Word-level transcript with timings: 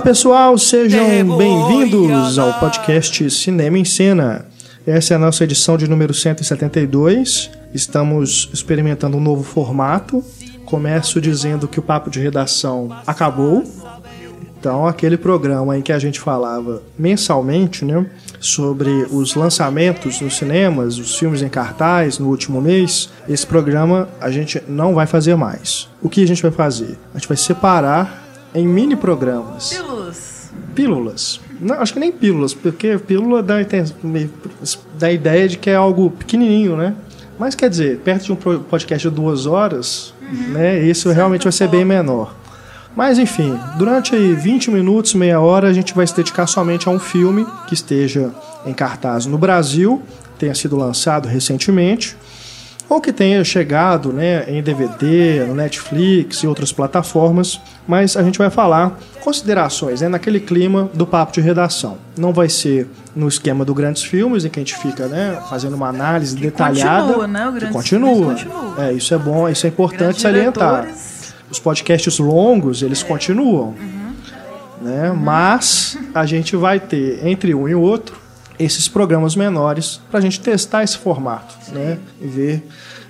Olá 0.00 0.06
pessoal, 0.06 0.56
sejam 0.56 1.36
bem-vindos 1.36 2.38
ao 2.38 2.58
podcast 2.58 3.30
Cinema 3.30 3.76
em 3.76 3.84
Cena. 3.84 4.46
Essa 4.86 5.12
é 5.12 5.16
a 5.16 5.18
nossa 5.18 5.44
edição 5.44 5.76
de 5.76 5.86
número 5.86 6.14
172. 6.14 7.50
Estamos 7.74 8.48
experimentando 8.50 9.18
um 9.18 9.20
novo 9.20 9.42
formato. 9.42 10.24
Começo 10.64 11.20
dizendo 11.20 11.68
que 11.68 11.78
o 11.78 11.82
papo 11.82 12.08
de 12.08 12.18
redação 12.18 12.88
acabou. 13.06 13.62
Então, 14.58 14.86
aquele 14.86 15.18
programa 15.18 15.76
em 15.76 15.82
que 15.82 15.92
a 15.92 15.98
gente 15.98 16.18
falava 16.18 16.82
mensalmente, 16.98 17.84
né, 17.84 18.06
sobre 18.40 19.06
os 19.10 19.34
lançamentos 19.34 20.18
nos 20.22 20.34
cinemas, 20.34 20.96
os 20.96 21.14
filmes 21.18 21.42
em 21.42 21.48
cartaz 21.50 22.18
no 22.18 22.28
último 22.28 22.58
mês, 22.62 23.10
esse 23.28 23.46
programa 23.46 24.08
a 24.18 24.30
gente 24.30 24.62
não 24.66 24.94
vai 24.94 25.06
fazer 25.06 25.36
mais. 25.36 25.90
O 26.00 26.08
que 26.08 26.22
a 26.22 26.26
gente 26.26 26.40
vai 26.40 26.50
fazer? 26.50 26.98
A 27.14 27.18
gente 27.18 27.28
vai 27.28 27.36
separar 27.36 28.29
em 28.54 28.66
mini 28.66 28.96
programas. 28.96 29.70
Pílulas. 29.70 30.50
Pílulas. 30.74 31.40
Não, 31.60 31.76
acho 31.76 31.92
que 31.92 32.00
nem 32.00 32.10
pílulas, 32.10 32.54
porque 32.54 32.98
pílula 32.98 33.42
dá, 33.42 33.56
dá 34.98 35.06
a 35.06 35.12
ideia 35.12 35.48
de 35.48 35.58
que 35.58 35.70
é 35.70 35.74
algo 35.74 36.10
pequenininho, 36.10 36.76
né? 36.76 36.94
Mas 37.38 37.54
quer 37.54 37.70
dizer, 37.70 37.98
perto 38.00 38.24
de 38.24 38.32
um 38.32 38.36
podcast 38.36 39.08
de 39.08 39.14
duas 39.14 39.46
horas, 39.46 40.12
uhum. 40.20 40.52
né? 40.52 40.78
Isso 40.80 41.10
realmente 41.10 41.44
vai 41.44 41.52
ser 41.52 41.68
bem 41.68 41.84
menor. 41.84 42.34
Mas 42.94 43.18
enfim, 43.18 43.58
durante 43.78 44.14
aí 44.14 44.34
20 44.34 44.70
minutos, 44.70 45.14
meia 45.14 45.40
hora, 45.40 45.68
a 45.68 45.72
gente 45.72 45.94
vai 45.94 46.06
se 46.06 46.14
dedicar 46.14 46.46
somente 46.46 46.88
a 46.88 46.92
um 46.92 46.98
filme 46.98 47.46
que 47.66 47.74
esteja 47.74 48.30
em 48.66 48.74
cartaz 48.74 49.26
no 49.26 49.38
Brasil, 49.38 50.02
tenha 50.38 50.54
sido 50.54 50.76
lançado 50.76 51.28
recentemente, 51.28 52.16
ou 52.90 53.00
que 53.00 53.12
tenha 53.12 53.44
chegado 53.44 54.12
né, 54.12 54.44
em 54.48 54.60
DVD, 54.60 55.44
no 55.46 55.54
Netflix 55.54 56.42
e 56.42 56.46
outras 56.48 56.72
plataformas, 56.72 57.60
mas 57.86 58.16
a 58.16 58.22
gente 58.24 58.36
vai 58.36 58.50
falar 58.50 58.98
considerações 59.20 60.00
né, 60.00 60.08
naquele 60.08 60.40
clima 60.40 60.90
do 60.92 61.06
papo 61.06 61.32
de 61.32 61.40
redação. 61.40 61.98
Não 62.18 62.32
vai 62.32 62.48
ser 62.48 62.88
no 63.14 63.28
esquema 63.28 63.64
do 63.64 63.72
Grandes 63.72 64.02
Filmes, 64.02 64.44
em 64.44 64.48
que 64.48 64.58
a 64.58 64.62
gente 64.62 64.76
fica 64.76 65.06
né, 65.06 65.40
fazendo 65.48 65.74
uma 65.74 65.86
análise 65.86 66.34
que 66.34 66.42
detalhada. 66.42 67.06
Continua, 67.06 67.28
né? 67.28 67.48
O 67.48 67.52
Grandes 67.52 67.70
continua. 67.70 68.34
continua. 68.34 68.84
É, 68.84 68.92
isso 68.92 69.14
é 69.14 69.18
bom, 69.18 69.48
isso 69.48 69.66
é 69.66 69.68
importante 69.68 70.20
salientar. 70.20 70.88
Os 71.48 71.60
podcasts 71.60 72.18
longos, 72.18 72.82
eles 72.82 73.04
continuam. 73.04 73.68
Uhum. 73.68 74.12
Né? 74.82 75.10
Uhum. 75.10 75.16
Mas 75.16 75.96
a 76.12 76.26
gente 76.26 76.56
vai 76.56 76.80
ter, 76.80 77.24
entre 77.24 77.54
um 77.54 77.68
e 77.68 77.74
outro, 77.74 78.16
esses 78.60 78.86
programas 78.88 79.34
menores 79.34 80.00
para 80.10 80.18
a 80.18 80.22
gente 80.22 80.40
testar 80.40 80.84
esse 80.84 80.98
formato, 80.98 81.54
né? 81.72 81.98
E 82.20 82.26
ver 82.26 82.62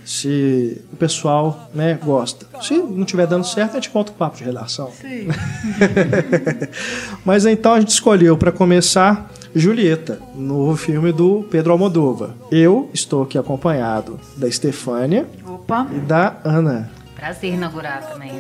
se 0.05 0.81
o 0.93 0.97
pessoal 0.97 1.71
né, 1.75 1.99
gosta. 2.03 2.47
Se 2.63 2.75
não 2.79 3.03
estiver 3.03 3.27
dando 3.27 3.45
certo, 3.45 3.73
a 3.73 3.75
gente 3.75 3.91
volta 3.91 4.13
o 4.13 4.15
papo 4.15 4.37
de 4.37 4.45
redação. 4.45 4.91
Sim. 4.91 5.29
Mas 7.25 7.47
então 7.47 7.75
a 7.75 7.81
gente 7.81 7.91
escolheu 7.91 8.37
para 8.37 8.51
começar 8.51 9.31
Julieta, 9.55 10.21
novo 10.35 10.77
filme 10.77 11.13
do 11.13 11.45
Pedro 11.51 11.73
Almodóvar. 11.73 12.31
Eu 12.51 12.89
estou 12.95 13.23
aqui 13.23 13.37
acompanhado 13.37 14.19
da 14.37 14.47
Estefânia 14.47 15.27
Opa. 15.47 15.87
e 15.93 15.99
da 15.99 16.37
Ana. 16.45 16.91
Prazer 17.17 17.55
inaugurar 17.55 18.09
também. 18.09 18.33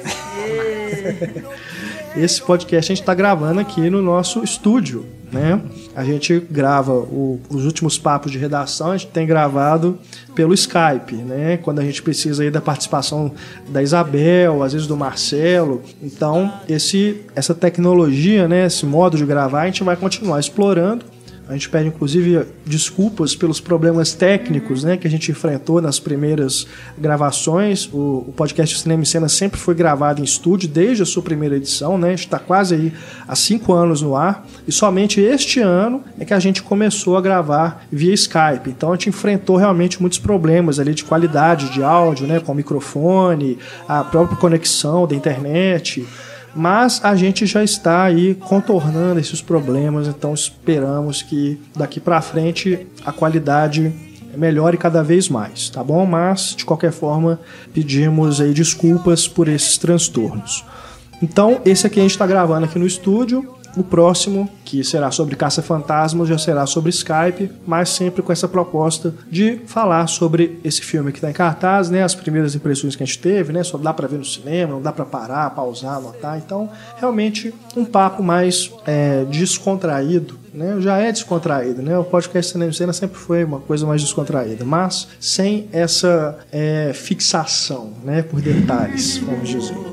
Esse 2.17 2.42
podcast 2.42 2.91
a 2.91 2.95
gente 2.95 3.02
está 3.02 3.14
gravando 3.14 3.61
aqui 3.61 3.90
no 3.90 4.01
nosso 4.01 4.42
estúdio, 4.42 5.05
né? 5.33 5.61
A 5.95 6.05
gente 6.05 6.39
grava 6.51 6.92
o, 6.92 7.41
os 7.48 7.64
últimos 7.64 7.98
papos 7.98 8.33
de 8.33 8.39
redação, 8.39 8.91
a 8.91 8.96
gente 8.96 9.11
tem 9.11 9.27
gravado 9.27 9.98
pelo 10.35 10.55
Skype, 10.55 11.14
né? 11.14 11.57
Quando 11.58 11.79
a 11.80 11.85
gente 11.85 12.02
precisa 12.02 12.42
aí 12.42 12.51
da 12.51 12.61
participação 12.61 13.33
da 13.68 13.83
Isabel, 13.83 14.63
às 14.63 14.73
vezes 14.73 14.86
do 14.86 14.96
Marcelo. 14.96 15.83
Então, 16.02 16.52
esse, 16.68 17.23
essa 17.35 17.55
tecnologia, 17.55 18.48
né? 18.48 18.67
Esse 18.67 18.86
modo 18.86 19.17
de 19.17 19.24
gravar, 19.24 19.63
a 19.63 19.67
gente 19.67 19.85
vai 19.85 19.96
continuar 19.96 20.41
explorando 20.41 21.05
a 21.50 21.55
gente 21.55 21.68
pede, 21.68 21.88
inclusive, 21.88 22.46
desculpas 22.64 23.34
pelos 23.34 23.58
problemas 23.58 24.12
técnicos 24.12 24.84
né, 24.84 24.96
que 24.96 25.05
a 25.05 25.11
gente 25.11 25.33
enfrentou 25.33 25.83
nas 25.83 25.98
primeiras 25.98 26.64
gravações. 26.96 27.88
O, 27.92 28.24
o 28.28 28.34
podcast 28.36 28.78
Cinema 28.78 29.02
e 29.02 29.06
Cena 29.06 29.28
sempre 29.28 29.58
foi 29.58 29.74
gravado 29.74 30.20
em 30.20 30.24
estúdio 30.24 30.68
desde 30.68 31.02
a 31.02 31.06
sua 31.06 31.24
primeira 31.24 31.56
edição. 31.56 31.98
Né? 31.98 32.06
A 32.06 32.11
gente 32.11 32.27
está 32.27 32.38
quase 32.38 32.77
aí 32.77 32.92
há 33.27 33.34
cinco 33.34 33.72
anos 33.72 34.00
no 34.00 34.14
ar. 34.14 34.46
E 34.66 34.70
somente 34.70 35.20
este 35.20 35.58
ano 35.58 36.05
é 36.20 36.24
que 36.24 36.33
a 36.33 36.38
gente 36.38 36.62
começou 36.62 37.16
a 37.16 37.20
gravar 37.20 37.84
via 37.90 38.14
Skype. 38.14 38.68
Então 38.68 38.92
a 38.92 38.94
gente 38.94 39.08
enfrentou 39.08 39.56
realmente 39.56 40.00
muitos 40.00 40.20
problemas 40.20 40.78
ali 40.78 40.94
de 40.94 41.02
qualidade 41.02 41.70
de 41.70 41.82
áudio, 41.82 42.28
né, 42.28 42.38
com 42.38 42.52
o 42.52 42.55
microfone, 42.55 43.58
a 43.88 44.05
própria 44.05 44.36
conexão 44.36 45.05
da 45.05 45.17
internet 45.17 46.06
mas 46.55 47.00
a 47.05 47.14
gente 47.14 47.46
já 47.46 47.62
está 47.62 48.02
aí 48.02 48.34
contornando 48.34 49.20
esses 49.20 49.40
problemas, 49.40 50.08
então 50.08 50.34
esperamos 50.34 51.22
que 51.22 51.61
daqui 51.77 52.00
para 52.00 52.20
frente 52.20 52.86
a 53.05 53.12
qualidade 53.12 53.92
melhore 54.36 54.77
cada 54.77 55.02
vez 55.02 55.28
mais, 55.28 55.68
tá 55.70 55.83
bom? 55.83 56.05
Mas 56.06 56.55
de 56.56 56.64
qualquer 56.64 56.92
forma 56.92 57.40
pedimos 57.72 58.40
aí 58.40 58.52
desculpas 58.52 59.27
por 59.28 59.48
esses 59.48 59.77
transtornos. 59.78 60.64
Então 61.22 61.61
esse 61.64 61.86
aqui 61.86 61.98
a 62.00 62.02
gente 62.02 62.12
está 62.12 62.27
gravando 62.27 62.64
aqui 62.64 62.78
no 62.78 62.86
estúdio 62.86 63.60
o 63.77 63.83
próximo, 63.83 64.48
que 64.64 64.83
será 64.85 65.11
sobre 65.11 65.36
caça-fantasmas, 65.36 66.29
já 66.29 66.39
será 66.39 66.67
sobre 66.67 66.91
Skype, 66.91 67.51
mas 67.67 67.91
sempre 67.91 68.23
com 68.23 68.33
essa 68.33 68.48
proposta 68.48 69.14
de 69.31 69.61
falar 69.67 70.07
sobre 70.07 70.61
esse 70.64 70.83
filme 70.83 71.13
que 71.13 71.19
está 71.19 71.31
em 71.31 71.35
cartaz, 71.35 71.91
né? 71.91 72.03
As 72.03 72.14
primeiras 72.14 72.55
impressões 72.55 72.97
que 72.97 73.03
a 73.03 73.07
gente 73.07 73.19
teve, 73.19 73.53
né? 73.53 73.63
Só 73.63 73.79
dá 73.79 73.92
para 73.92 74.07
ver 74.07 74.19
no 74.19 74.25
cinema, 74.25 74.75
não 74.75 74.83
dá 74.83 74.92
para 74.92 75.05
parar, 75.05 75.51
pausar, 75.51 75.97
anotar. 75.97 76.39
Então, 76.39 76.69
realmente 76.97 77.53
um 77.77 77.85
papo 77.85 78.23
mais 78.23 78.70
é, 78.86 79.25
descontraído 79.25 80.41
né, 80.53 80.80
já 80.80 80.98
é 80.98 81.13
descontraído, 81.13 81.83
né? 81.83 81.97
O 81.97 82.05
podcast 82.05 82.53
Cinema 82.53 82.73
Cena 82.73 82.92
sempre 82.92 83.17
foi 83.17 83.45
uma 83.45 83.61
coisa 83.61 83.86
mais 83.86 84.03
descontraída, 84.03 84.64
mas 84.64 85.09
sem 85.20 85.69
essa 85.73 86.39
é, 86.51 86.92
fixação, 86.92 87.92
né, 88.05 88.23
por 88.23 88.41
detalhes, 88.41 89.19
vamos 89.19 89.48
dizer. 89.48 89.89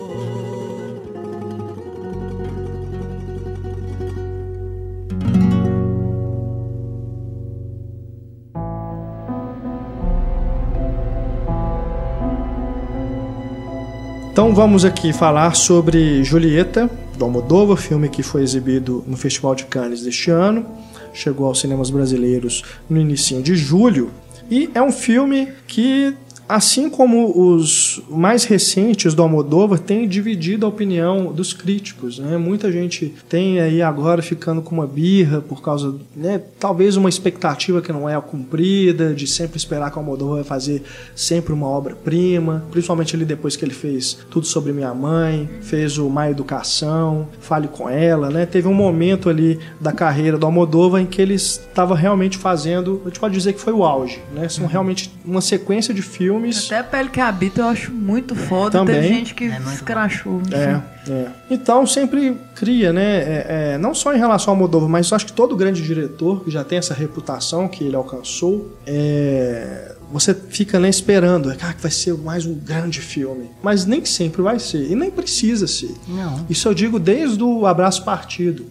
Então 14.47 14.55
vamos 14.55 14.85
aqui 14.85 15.11
falar 15.11 15.57
sobre 15.57 16.23
Julieta, 16.23 16.89
do 17.17 17.25
Almodóvar, 17.25 17.75
filme 17.75 18.07
que 18.07 18.23
foi 18.23 18.43
exibido 18.43 19.03
no 19.05 19.17
Festival 19.17 19.53
de 19.53 19.65
Cannes 19.65 20.03
deste 20.03 20.31
ano, 20.31 20.65
chegou 21.13 21.47
aos 21.47 21.59
cinemas 21.59 21.89
brasileiros 21.89 22.63
no 22.89 22.97
início 22.97 23.43
de 23.43 23.57
julho, 23.57 24.09
e 24.49 24.69
é 24.73 24.81
um 24.81 24.89
filme 24.89 25.49
que 25.67 26.15
Assim 26.47 26.89
como 26.89 27.53
os 27.53 28.01
mais 28.09 28.43
recentes 28.45 29.13
do 29.13 29.21
Almodóvar 29.21 29.79
têm 29.79 30.07
dividido 30.07 30.65
a 30.65 30.69
opinião 30.69 31.33
dos 31.33 31.53
críticos, 31.53 32.19
né? 32.19 32.37
Muita 32.37 32.71
gente 32.71 33.13
tem 33.27 33.59
aí 33.59 33.81
agora 33.81 34.21
ficando 34.21 34.61
com 34.61 34.75
uma 34.75 34.87
birra 34.87 35.41
por 35.41 35.61
causa, 35.61 35.95
né, 36.15 36.41
talvez 36.59 36.95
uma 36.95 37.09
expectativa 37.09 37.81
que 37.81 37.91
não 37.91 38.07
é 38.07 38.19
cumprida, 38.21 39.13
de 39.13 39.27
sempre 39.27 39.57
esperar 39.57 39.91
que 39.91 39.97
o 39.97 39.99
Almodóvar 39.99 40.35
vai 40.35 40.43
fazer 40.43 40.83
sempre 41.15 41.53
uma 41.53 41.67
obra-prima, 41.67 42.63
principalmente 42.71 43.15
ali 43.15 43.25
depois 43.25 43.55
que 43.55 43.63
ele 43.63 43.73
fez 43.73 44.17
Tudo 44.29 44.45
Sobre 44.45 44.73
Minha 44.73 44.93
Mãe, 44.93 45.49
fez 45.61 45.97
o 45.97 46.09
Má 46.09 46.29
Educação, 46.29 47.27
Fale 47.39 47.67
Com 47.67 47.89
Ela, 47.89 48.29
né? 48.29 48.45
Teve 48.45 48.67
um 48.67 48.73
momento 48.73 49.29
ali 49.29 49.59
da 49.79 49.91
carreira 49.91 50.37
do 50.37 50.45
Almodóvar 50.45 51.01
em 51.01 51.05
que 51.05 51.21
ele 51.21 51.35
estava 51.35 51.95
realmente 51.95 52.37
fazendo, 52.37 53.01
a 53.05 53.09
gente 53.09 53.19
pode 53.19 53.33
dizer 53.33 53.53
que 53.53 53.61
foi 53.61 53.73
o 53.73 53.83
auge, 53.83 54.19
né? 54.33 54.49
São 54.49 54.65
realmente 54.65 55.11
uma 55.27 55.41
sequência 55.41 55.93
de 55.93 56.01
filmes. 56.01 56.65
Até 56.67 56.79
a 56.79 56.83
Pele 56.83 57.09
que 57.09 57.19
Habita 57.19 57.61
eu 57.61 57.67
acho 57.67 57.91
muito 57.91 58.33
foda. 58.33 58.79
Também. 58.79 58.95
Teve 58.95 59.07
gente 59.07 59.35
que 59.35 59.43
é 59.43 59.57
escrachou. 59.73 60.41
É, 60.51 60.81
é. 61.11 61.27
Então 61.51 61.85
sempre 61.85 62.37
cria, 62.55 62.93
né? 62.93 63.17
É, 63.17 63.45
é, 63.49 63.77
não 63.77 63.93
só 63.93 64.15
em 64.15 64.17
relação 64.17 64.53
ao 64.53 64.57
Moldova, 64.57 64.87
mas 64.87 65.11
acho 65.11 65.25
que 65.25 65.33
todo 65.33 65.55
grande 65.55 65.83
diretor 65.83 66.43
que 66.43 66.49
já 66.49 66.63
tem 66.63 66.77
essa 66.77 66.93
reputação 66.93 67.67
que 67.67 67.83
ele 67.83 67.95
alcançou, 67.95 68.77
é, 68.85 69.95
você 70.11 70.33
fica 70.33 70.79
né, 70.79 70.89
esperando, 70.89 71.51
ah, 71.51 71.73
que 71.73 71.81
vai 71.81 71.91
ser 71.91 72.13
mais 72.13 72.45
um 72.45 72.53
grande 72.53 73.01
filme. 73.01 73.49
Mas 73.61 73.85
nem 73.85 74.05
sempre 74.05 74.41
vai 74.41 74.59
ser. 74.59 74.89
E 74.89 74.95
nem 74.95 75.11
precisa 75.11 75.67
ser. 75.67 75.93
Não. 76.07 76.45
Isso 76.49 76.67
eu 76.67 76.73
digo 76.73 76.97
desde 76.99 77.43
o 77.43 77.65
Abraço 77.65 78.03
Partido. 78.03 78.65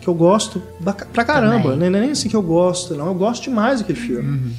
Que 0.00 0.08
eu 0.08 0.14
gosto 0.14 0.60
pra 1.12 1.24
caramba. 1.24 1.76
Né? 1.76 1.88
Não 1.88 1.98
é 1.98 2.02
nem 2.02 2.10
assim 2.10 2.28
que 2.28 2.34
eu 2.34 2.42
gosto, 2.42 2.96
não. 2.96 3.06
Eu 3.06 3.14
gosto 3.14 3.44
demais 3.44 3.78
daquele 3.78 4.00
filme. 4.00 4.30
Uhum. 4.30 4.52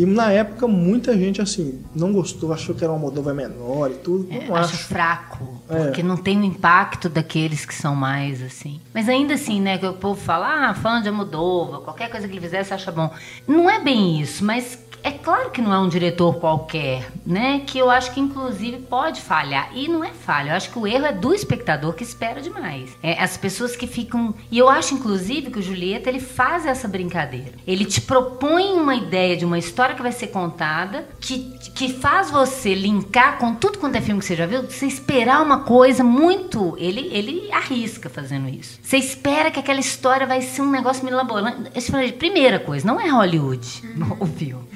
E 0.00 0.06
na 0.06 0.32
época 0.32 0.66
muita 0.66 1.14
gente 1.14 1.42
assim 1.42 1.84
não 1.94 2.10
gostou, 2.10 2.54
achou 2.54 2.74
que 2.74 2.82
era 2.82 2.90
uma 2.90 2.98
Moldova 2.98 3.34
menor 3.34 3.90
e 3.90 3.94
tudo. 3.96 4.28
É, 4.32 4.46
não 4.46 4.56
acho, 4.56 4.74
acho 4.74 4.84
fraco, 4.84 5.60
é. 5.68 5.84
porque 5.84 6.02
não 6.02 6.16
tem 6.16 6.40
o 6.40 6.44
impacto 6.44 7.06
daqueles 7.10 7.66
que 7.66 7.74
são 7.74 7.94
mais 7.94 8.42
assim. 8.42 8.80
Mas 8.94 9.10
ainda 9.10 9.34
assim, 9.34 9.60
né, 9.60 9.76
que 9.76 9.84
o 9.84 9.92
povo 9.92 10.18
fala, 10.18 10.70
ah, 10.70 10.74
fã 10.74 11.02
de 11.02 11.10
Moldova, 11.10 11.82
qualquer 11.82 12.10
coisa 12.10 12.26
que 12.26 12.32
ele 12.32 12.40
fizesse 12.40 12.72
acha 12.72 12.90
bom. 12.90 13.10
Não 13.46 13.68
é 13.68 13.78
bem 13.78 14.22
isso, 14.22 14.42
mas 14.42 14.78
é 15.02 15.10
claro 15.10 15.50
que 15.50 15.60
não 15.62 15.72
é 15.72 15.78
um 15.78 15.88
diretor 15.88 16.34
qualquer, 16.36 17.10
né? 17.24 17.62
Que 17.66 17.78
eu 17.78 17.90
acho 17.90 18.12
que 18.12 18.20
inclusive 18.20 18.78
pode 18.78 19.20
falhar. 19.20 19.70
E 19.74 19.88
não 19.88 20.04
é 20.04 20.10
falha, 20.10 20.50
eu 20.50 20.56
acho 20.56 20.70
que 20.70 20.78
o 20.78 20.86
erro 20.86 21.06
é 21.06 21.12
do 21.12 21.34
espectador 21.34 21.94
que 21.94 22.02
espera 22.02 22.40
demais. 22.40 22.90
É, 23.02 23.22
as 23.22 23.36
pessoas 23.36 23.76
que 23.76 23.86
ficam. 23.86 24.34
E 24.50 24.58
eu 24.58 24.68
acho, 24.68 24.94
inclusive, 24.94 25.50
que 25.50 25.58
o 25.58 25.62
Julieta 25.62 26.08
ele 26.08 26.20
faz 26.20 26.66
essa 26.66 26.88
brincadeira. 26.88 27.52
Ele 27.66 27.84
te 27.84 28.00
propõe 28.00 28.72
uma 28.72 28.94
ideia 28.94 29.36
de 29.36 29.44
uma 29.44 29.58
história 29.58 29.94
que 29.94 30.02
vai 30.02 30.12
ser 30.12 30.28
contada, 30.28 31.08
que, 31.20 31.58
que 31.74 31.92
faz 31.92 32.30
você 32.30 32.74
linkar 32.74 33.38
com 33.38 33.54
tudo 33.54 33.78
quanto 33.78 33.96
é 33.96 34.00
filme 34.00 34.20
que 34.20 34.26
você 34.26 34.36
já 34.36 34.46
viu, 34.46 34.62
você 34.62 34.86
esperar 34.86 35.42
uma 35.42 35.60
coisa 35.60 36.04
muito. 36.04 36.76
Ele, 36.78 37.08
ele 37.12 37.50
arrisca 37.52 38.08
fazendo 38.08 38.48
isso. 38.48 38.78
Você 38.82 38.96
espera 38.96 39.50
que 39.50 39.58
aquela 39.58 39.80
história 39.80 40.26
vai 40.26 40.40
ser 40.42 40.62
um 40.62 40.70
negócio 40.70 41.04
milabolante. 41.04 41.70
Primeira 42.18 42.58
coisa, 42.58 42.86
não 42.86 43.00
é 43.00 43.08
Hollywood 43.08 43.82
o 44.18 44.26
filme. 44.26 44.69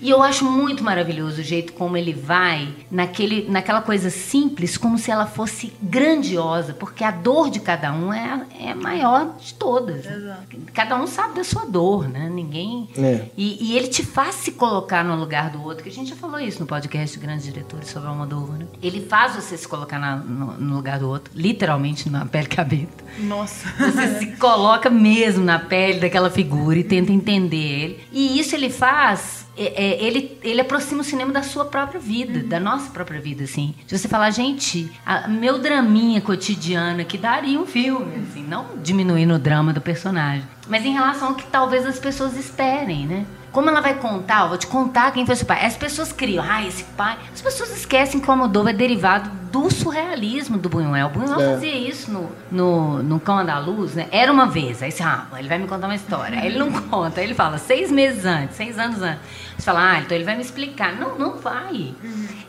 E 0.00 0.10
eu 0.10 0.22
acho 0.22 0.44
muito 0.44 0.84
maravilhoso 0.84 1.40
o 1.40 1.44
jeito 1.44 1.72
como 1.72 1.96
ele 1.96 2.12
vai 2.12 2.68
naquele, 2.90 3.48
naquela 3.50 3.80
coisa 3.82 4.10
simples, 4.10 4.76
como 4.76 4.98
se 4.98 5.10
ela 5.10 5.26
fosse 5.26 5.72
grandiosa, 5.82 6.74
porque 6.74 7.02
a 7.02 7.10
dor 7.10 7.50
de 7.50 7.60
cada 7.60 7.92
um 7.92 8.12
é, 8.12 8.46
é 8.60 8.74
maior 8.74 9.34
de 9.38 9.54
todas. 9.54 10.04
Exato. 10.04 10.46
Cada 10.74 10.96
um 10.96 11.06
sabe 11.06 11.34
da 11.36 11.44
sua 11.44 11.64
dor, 11.64 12.08
né? 12.08 12.28
Ninguém. 12.32 12.88
É. 12.96 13.26
E, 13.36 13.72
e 13.72 13.76
ele 13.76 13.88
te 13.88 14.04
faz 14.04 14.34
se 14.36 14.52
colocar 14.52 15.04
no 15.04 15.16
lugar 15.16 15.50
do 15.50 15.62
outro, 15.62 15.82
que 15.82 15.88
a 15.88 15.92
gente 15.92 16.10
já 16.10 16.16
falou 16.16 16.38
isso 16.38 16.60
no 16.60 16.66
podcast 16.66 17.18
de 17.18 17.24
Grandes 17.24 17.44
Diretores 17.44 17.88
sobre 17.88 18.08
Almodóvar, 18.08 18.58
né? 18.58 18.66
Ele 18.82 19.00
faz 19.06 19.34
você 19.34 19.56
se 19.56 19.66
colocar 19.66 19.98
na- 19.98 20.16
no, 20.16 20.52
no 20.52 20.76
lugar 20.76 20.98
do 20.98 21.08
outro, 21.08 21.32
literalmente 21.34 22.08
na 22.10 22.24
pele 22.26 22.46
cabeta. 22.48 23.04
Nossa. 23.18 23.66
Você 23.78 24.18
se 24.18 24.26
coloca 24.36 24.90
mesmo 24.90 25.44
na 25.44 25.58
pele 25.58 26.00
daquela 26.00 26.30
figura 26.30 26.78
e 26.78 26.84
tenta 26.84 27.12
entender 27.12 27.56
ele. 27.56 28.00
E 28.12 28.38
isso 28.38 28.54
ele 28.54 28.68
faz. 28.70 29.45
É, 29.56 29.84
é, 29.84 30.04
ele, 30.04 30.38
ele 30.42 30.60
aproxima 30.60 31.00
o 31.00 31.04
cinema 31.04 31.32
da 31.32 31.42
sua 31.42 31.64
própria 31.64 31.98
vida, 32.00 32.40
da 32.40 32.60
nossa 32.60 32.90
própria 32.90 33.20
vida, 33.20 33.44
assim. 33.44 33.74
De 33.86 33.96
você 33.98 34.06
falar, 34.08 34.30
gente, 34.30 34.90
a- 35.04 35.26
meu 35.28 35.58
draminha 35.58 36.20
cotidiano 36.20 37.00
aqui 37.00 37.16
daria 37.18 37.58
um 37.58 37.66
filme, 37.66 38.24
assim, 38.28 38.42
não 38.42 38.66
diminuindo 38.82 39.34
o 39.34 39.38
drama 39.38 39.72
do 39.72 39.80
personagem. 39.80 40.44
Mas 40.68 40.84
em 40.84 40.92
relação 40.92 41.28
ao 41.28 41.34
que 41.34 41.46
talvez 41.46 41.86
as 41.86 41.98
pessoas 41.98 42.36
esperem, 42.36 43.06
né? 43.06 43.24
Como 43.56 43.70
ela 43.70 43.80
vai 43.80 43.94
contar, 43.94 44.42
eu 44.42 44.48
vou 44.50 44.58
te 44.58 44.66
contar 44.66 45.10
quem 45.12 45.24
foi 45.24 45.34
seu 45.34 45.46
pai. 45.46 45.64
As 45.64 45.78
pessoas 45.78 46.12
criam, 46.12 46.44
ah, 46.46 46.62
esse 46.62 46.84
pai. 46.94 47.16
As 47.32 47.40
pessoas 47.40 47.74
esquecem 47.74 48.20
que 48.20 48.28
o 48.28 48.30
Almodóvar 48.30 48.74
é 48.74 48.76
derivado 48.76 49.30
do 49.50 49.70
surrealismo 49.70 50.58
do 50.58 50.68
Buñuel. 50.68 51.06
O 51.06 51.08
Buñuel 51.08 51.40
É. 51.40 51.54
fazia 51.54 51.74
isso 51.74 52.10
no, 52.10 52.30
no, 52.52 53.02
no 53.02 53.18
Cão 53.18 53.38
Andaluz, 53.38 53.94
né? 53.94 54.08
Era 54.10 54.30
uma 54.30 54.44
vez. 54.44 54.82
Aí 54.82 54.92
você, 54.92 55.02
ah, 55.02 55.26
ele 55.38 55.48
vai 55.48 55.56
me 55.56 55.66
contar 55.66 55.86
uma 55.86 55.94
história. 55.94 56.38
Aí 56.38 56.48
ele 56.48 56.58
não 56.58 56.70
conta. 56.90 57.18
Aí 57.22 57.26
ele 57.26 57.32
fala, 57.32 57.56
seis 57.56 57.90
meses 57.90 58.26
antes, 58.26 58.56
seis 58.56 58.78
anos 58.78 59.00
antes. 59.00 59.22
Você 59.56 59.64
fala, 59.64 59.92
ah, 59.92 60.00
então 60.00 60.14
ele 60.14 60.24
vai 60.24 60.36
me 60.36 60.42
explicar. 60.42 60.94
Não, 60.94 61.18
não 61.18 61.38
vai. 61.38 61.94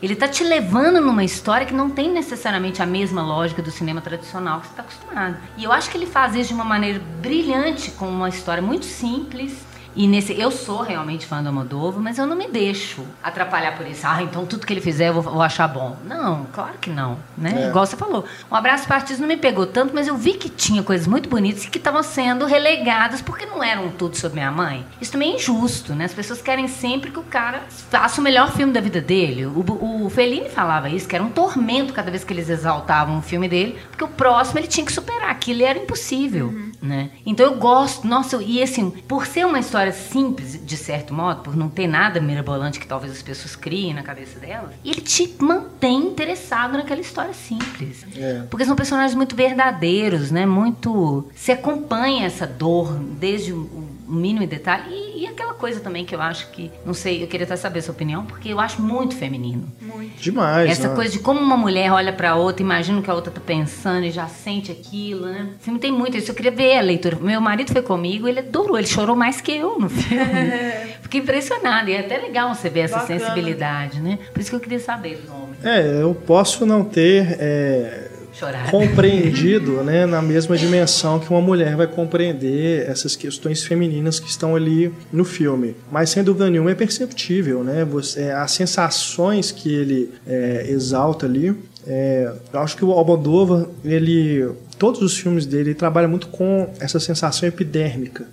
Ele 0.02 0.14
tá 0.14 0.28
te 0.28 0.44
levando 0.44 1.00
numa 1.00 1.24
história 1.24 1.66
que 1.66 1.74
não 1.74 1.90
tem 1.90 2.12
necessariamente 2.12 2.84
a 2.84 2.86
mesma 2.86 3.22
lógica 3.22 3.62
do 3.62 3.72
cinema 3.72 4.02
tradicional 4.02 4.60
que 4.60 4.66
você 4.68 4.74
está 4.74 4.82
acostumado. 4.82 5.38
E 5.56 5.64
eu 5.64 5.72
acho 5.72 5.90
que 5.90 5.96
ele 5.96 6.06
faz 6.06 6.36
isso 6.36 6.50
de 6.50 6.54
uma 6.56 6.66
maneira 6.66 7.02
brilhante, 7.22 7.92
com 7.92 8.10
uma 8.10 8.28
história 8.28 8.62
muito 8.62 8.86
simples. 8.86 9.66
E 9.98 10.08
nesse, 10.08 10.40
eu 10.40 10.52
sou 10.52 10.84
realmente 10.84 11.26
fã 11.26 11.42
do 11.42 11.48
Almodóvar, 11.48 12.00
mas 12.00 12.20
eu 12.20 12.28
não 12.28 12.36
me 12.36 12.48
deixo 12.48 13.04
atrapalhar 13.24 13.76
por 13.76 13.88
isso. 13.88 14.06
Ah, 14.06 14.22
então 14.22 14.46
tudo 14.46 14.64
que 14.64 14.72
ele 14.72 14.80
fizer 14.80 15.10
eu 15.10 15.16
vou, 15.16 15.24
vou 15.24 15.42
achar 15.42 15.68
bom. 15.68 15.98
Não, 16.06 16.46
claro 16.54 16.76
que 16.80 16.92
não, 16.92 17.18
né? 17.36 17.64
É. 17.64 17.70
Igual 17.70 17.84
você 17.84 17.98
falou. 17.98 18.24
Um 18.52 18.56
abraço 18.56 18.92
artista 18.94 19.20
não 19.20 19.28
me 19.28 19.38
pegou 19.38 19.66
tanto, 19.66 19.96
mas 19.96 20.08
eu 20.08 20.16
vi 20.16 20.34
que 20.34 20.50
tinha 20.50 20.84
coisas 20.84 21.08
muito 21.08 21.28
bonitas 21.28 21.66
e 21.66 21.70
que 21.70 21.80
estavam 21.80 22.04
sendo 22.04 22.46
relegadas 22.46 23.24
porque 23.24 23.48
não 23.48 23.64
eram 23.64 23.90
tudo 23.90 24.16
sobre 24.16 24.36
minha 24.36 24.52
mãe. 24.52 24.86
Isso 25.02 25.12
também 25.12 25.34
é 25.34 25.36
injusto, 25.36 25.96
né? 25.96 26.06
As 26.06 26.14
pessoas 26.14 26.44
querem 26.44 26.68
sempre 26.68 27.10
que 27.10 27.20
o 27.20 27.24
cara 27.24 27.64
faça 27.90 28.22
o 28.22 28.24
melhor 28.24 28.52
filme 28.52 28.72
da 28.72 28.80
vida 28.80 29.02
dele. 29.02 29.48
O, 29.48 30.06
o 30.06 30.10
Fellini 30.12 30.48
falava 30.48 30.90
isso, 30.90 31.08
que 31.08 31.16
era 31.16 31.24
um 31.24 31.32
tormento 31.32 31.92
cada 31.92 32.12
vez 32.12 32.24
que 32.24 32.32
eles 32.32 32.50
exaltavam 32.50 33.18
o 33.18 33.22
filme 33.24 33.50
dele, 33.50 33.80
porque 33.90 34.04
o 34.04 34.08
próximo 34.08 34.60
ele 34.60 34.68
tinha 34.68 34.86
que 34.86 34.94
superar, 34.94 35.32
aquilo 35.32 35.64
era 35.64 35.80
impossível, 35.80 36.54
né? 36.82 37.10
Então 37.26 37.46
eu 37.46 37.56
gosto, 37.56 38.08
nossa, 38.08 38.42
e 38.42 38.62
assim, 38.62 38.90
por 38.90 39.26
ser 39.26 39.46
uma 39.46 39.60
história 39.60 39.92
simples, 39.92 40.60
de 40.64 40.78
certo 40.78 41.14
modo, 41.14 41.42
por 41.42 41.56
não 41.56 41.70
ter 41.70 41.88
nada 41.88 42.20
mirabolante 42.20 42.80
que 42.80 42.88
talvez 42.88 43.12
as 43.12 43.22
pessoas 43.22 43.56
criem 43.56 43.94
na 43.94 44.04
cabeça 44.04 44.40
delas, 44.40 44.72
ele 44.84 45.02
te 45.02 45.36
mantém 45.40 45.98
interessado 45.98 46.74
naquela 46.74 47.02
história 47.02 47.34
simples. 47.34 48.06
É. 48.16 48.44
Porque 48.50 48.66
são 48.66 48.76
personagens 48.76 49.16
muito 49.16 49.36
verdadeiros, 49.36 50.32
né? 50.32 50.46
Muito. 50.46 51.28
Se 51.36 51.52
acompanha 51.52 52.26
essa 52.26 52.46
dor 52.46 52.94
desde 52.94 53.54
o 53.54 53.88
mínimo 54.08 54.46
detalhe. 54.48 54.84
E 54.90 55.07
aquela 55.38 55.54
coisa 55.54 55.80
também 55.80 56.04
que 56.04 56.16
eu 56.16 56.22
acho 56.22 56.50
que. 56.50 56.72
Não 56.84 56.94
sei, 56.94 57.24
eu 57.24 57.28
queria 57.28 57.46
até 57.46 57.56
saber 57.56 57.80
a 57.80 57.82
sua 57.84 57.94
opinião, 57.94 58.26
porque 58.26 58.50
eu 58.50 58.60
acho 58.60 58.82
muito 58.82 59.16
feminino. 59.16 59.72
Demais. 60.20 60.72
Essa 60.72 60.90
né? 60.90 60.96
coisa 60.96 61.12
de 61.12 61.20
como 61.20 61.40
uma 61.40 61.56
mulher 61.56 61.92
olha 61.92 62.12
pra 62.12 62.36
outra, 62.36 62.64
imagina 62.64 63.00
o 63.00 63.04
que 63.04 63.12
a 63.12 63.14
outra 63.14 63.32
tá 63.32 63.40
pensando 63.40 64.06
e 64.06 64.12
já 64.12 64.28
sente 64.28 64.72
aquilo, 64.72 65.28
né? 65.28 65.50
O 65.60 65.64
filme 65.64 65.80
tem 65.80 65.92
muito 65.92 66.18
isso. 66.18 66.32
Eu 66.32 66.36
queria 66.36 66.52
ver 66.52 66.78
a 66.78 66.82
leitura. 66.82 67.18
Meu 67.22 67.40
marido 67.40 67.72
foi 67.72 67.84
comigo, 67.84 68.28
ele 68.28 68.40
adorou, 68.40 68.78
ele 68.78 68.88
chorou 68.88 69.16
mais 69.16 69.40
que 69.40 69.52
eu 69.52 69.80
no 69.80 69.90
filme. 69.90 70.26
Fiquei 71.04 71.22
impressionada. 71.22 71.90
E 71.90 71.94
é 71.94 72.00
até 72.00 72.18
legal 72.18 72.54
você 72.54 72.70
ver 72.70 72.82
essa 72.82 73.00
Bacana. 73.00 73.20
sensibilidade, 73.20 74.02
né? 74.02 74.18
Por 74.34 74.40
isso 74.40 74.50
que 74.50 74.56
eu 74.56 74.60
queria 74.60 74.80
saber 74.80 75.18
dos 75.18 75.30
homens. 75.30 75.64
É, 75.64 76.02
eu 76.02 76.16
posso 76.16 76.66
não 76.66 76.84
ter 76.84 77.38
é, 77.40 78.07
Chorar. 78.38 78.70
compreendido 78.70 79.84
né, 79.84 80.06
na 80.06 80.22
mesma 80.22 80.56
dimensão 80.56 81.20
que 81.20 81.30
uma 81.30 81.42
mulher 81.42 81.76
vai 81.76 81.88
compreender 81.88 82.88
essas 82.88 83.16
questões 83.16 83.64
femininas 83.64 84.20
que 84.20 84.30
estão 84.30 84.56
ali 84.56 84.94
no 85.12 85.26
filme. 85.26 85.76
Mas 85.92 86.12
sem 86.12 86.24
dúvida 86.24 86.50
nenhuma 86.50 86.72
é 86.72 86.76
perceptível, 86.76 87.64
né? 87.64 87.84
Você, 87.86 88.30
as 88.30 88.52
sensações 88.52 89.52
que 89.52 89.74
ele 89.74 90.12
é, 90.28 90.68
exalta 90.70 91.26
ali. 91.26 91.56
É, 91.88 92.32
eu 92.54 92.60
acho 92.60 92.76
que 92.76 92.84
o 92.84 92.92
Almodóvar, 92.92 93.66
ele 93.84 94.48
todos 94.78 95.02
os 95.02 95.18
filmes 95.18 95.46
dele 95.46 95.70
ele 95.70 95.76
trabalha 95.76 96.08
muito 96.08 96.28
com 96.28 96.70
essa 96.80 97.00
sensação 97.00 97.48
epidérmica. 97.50 98.26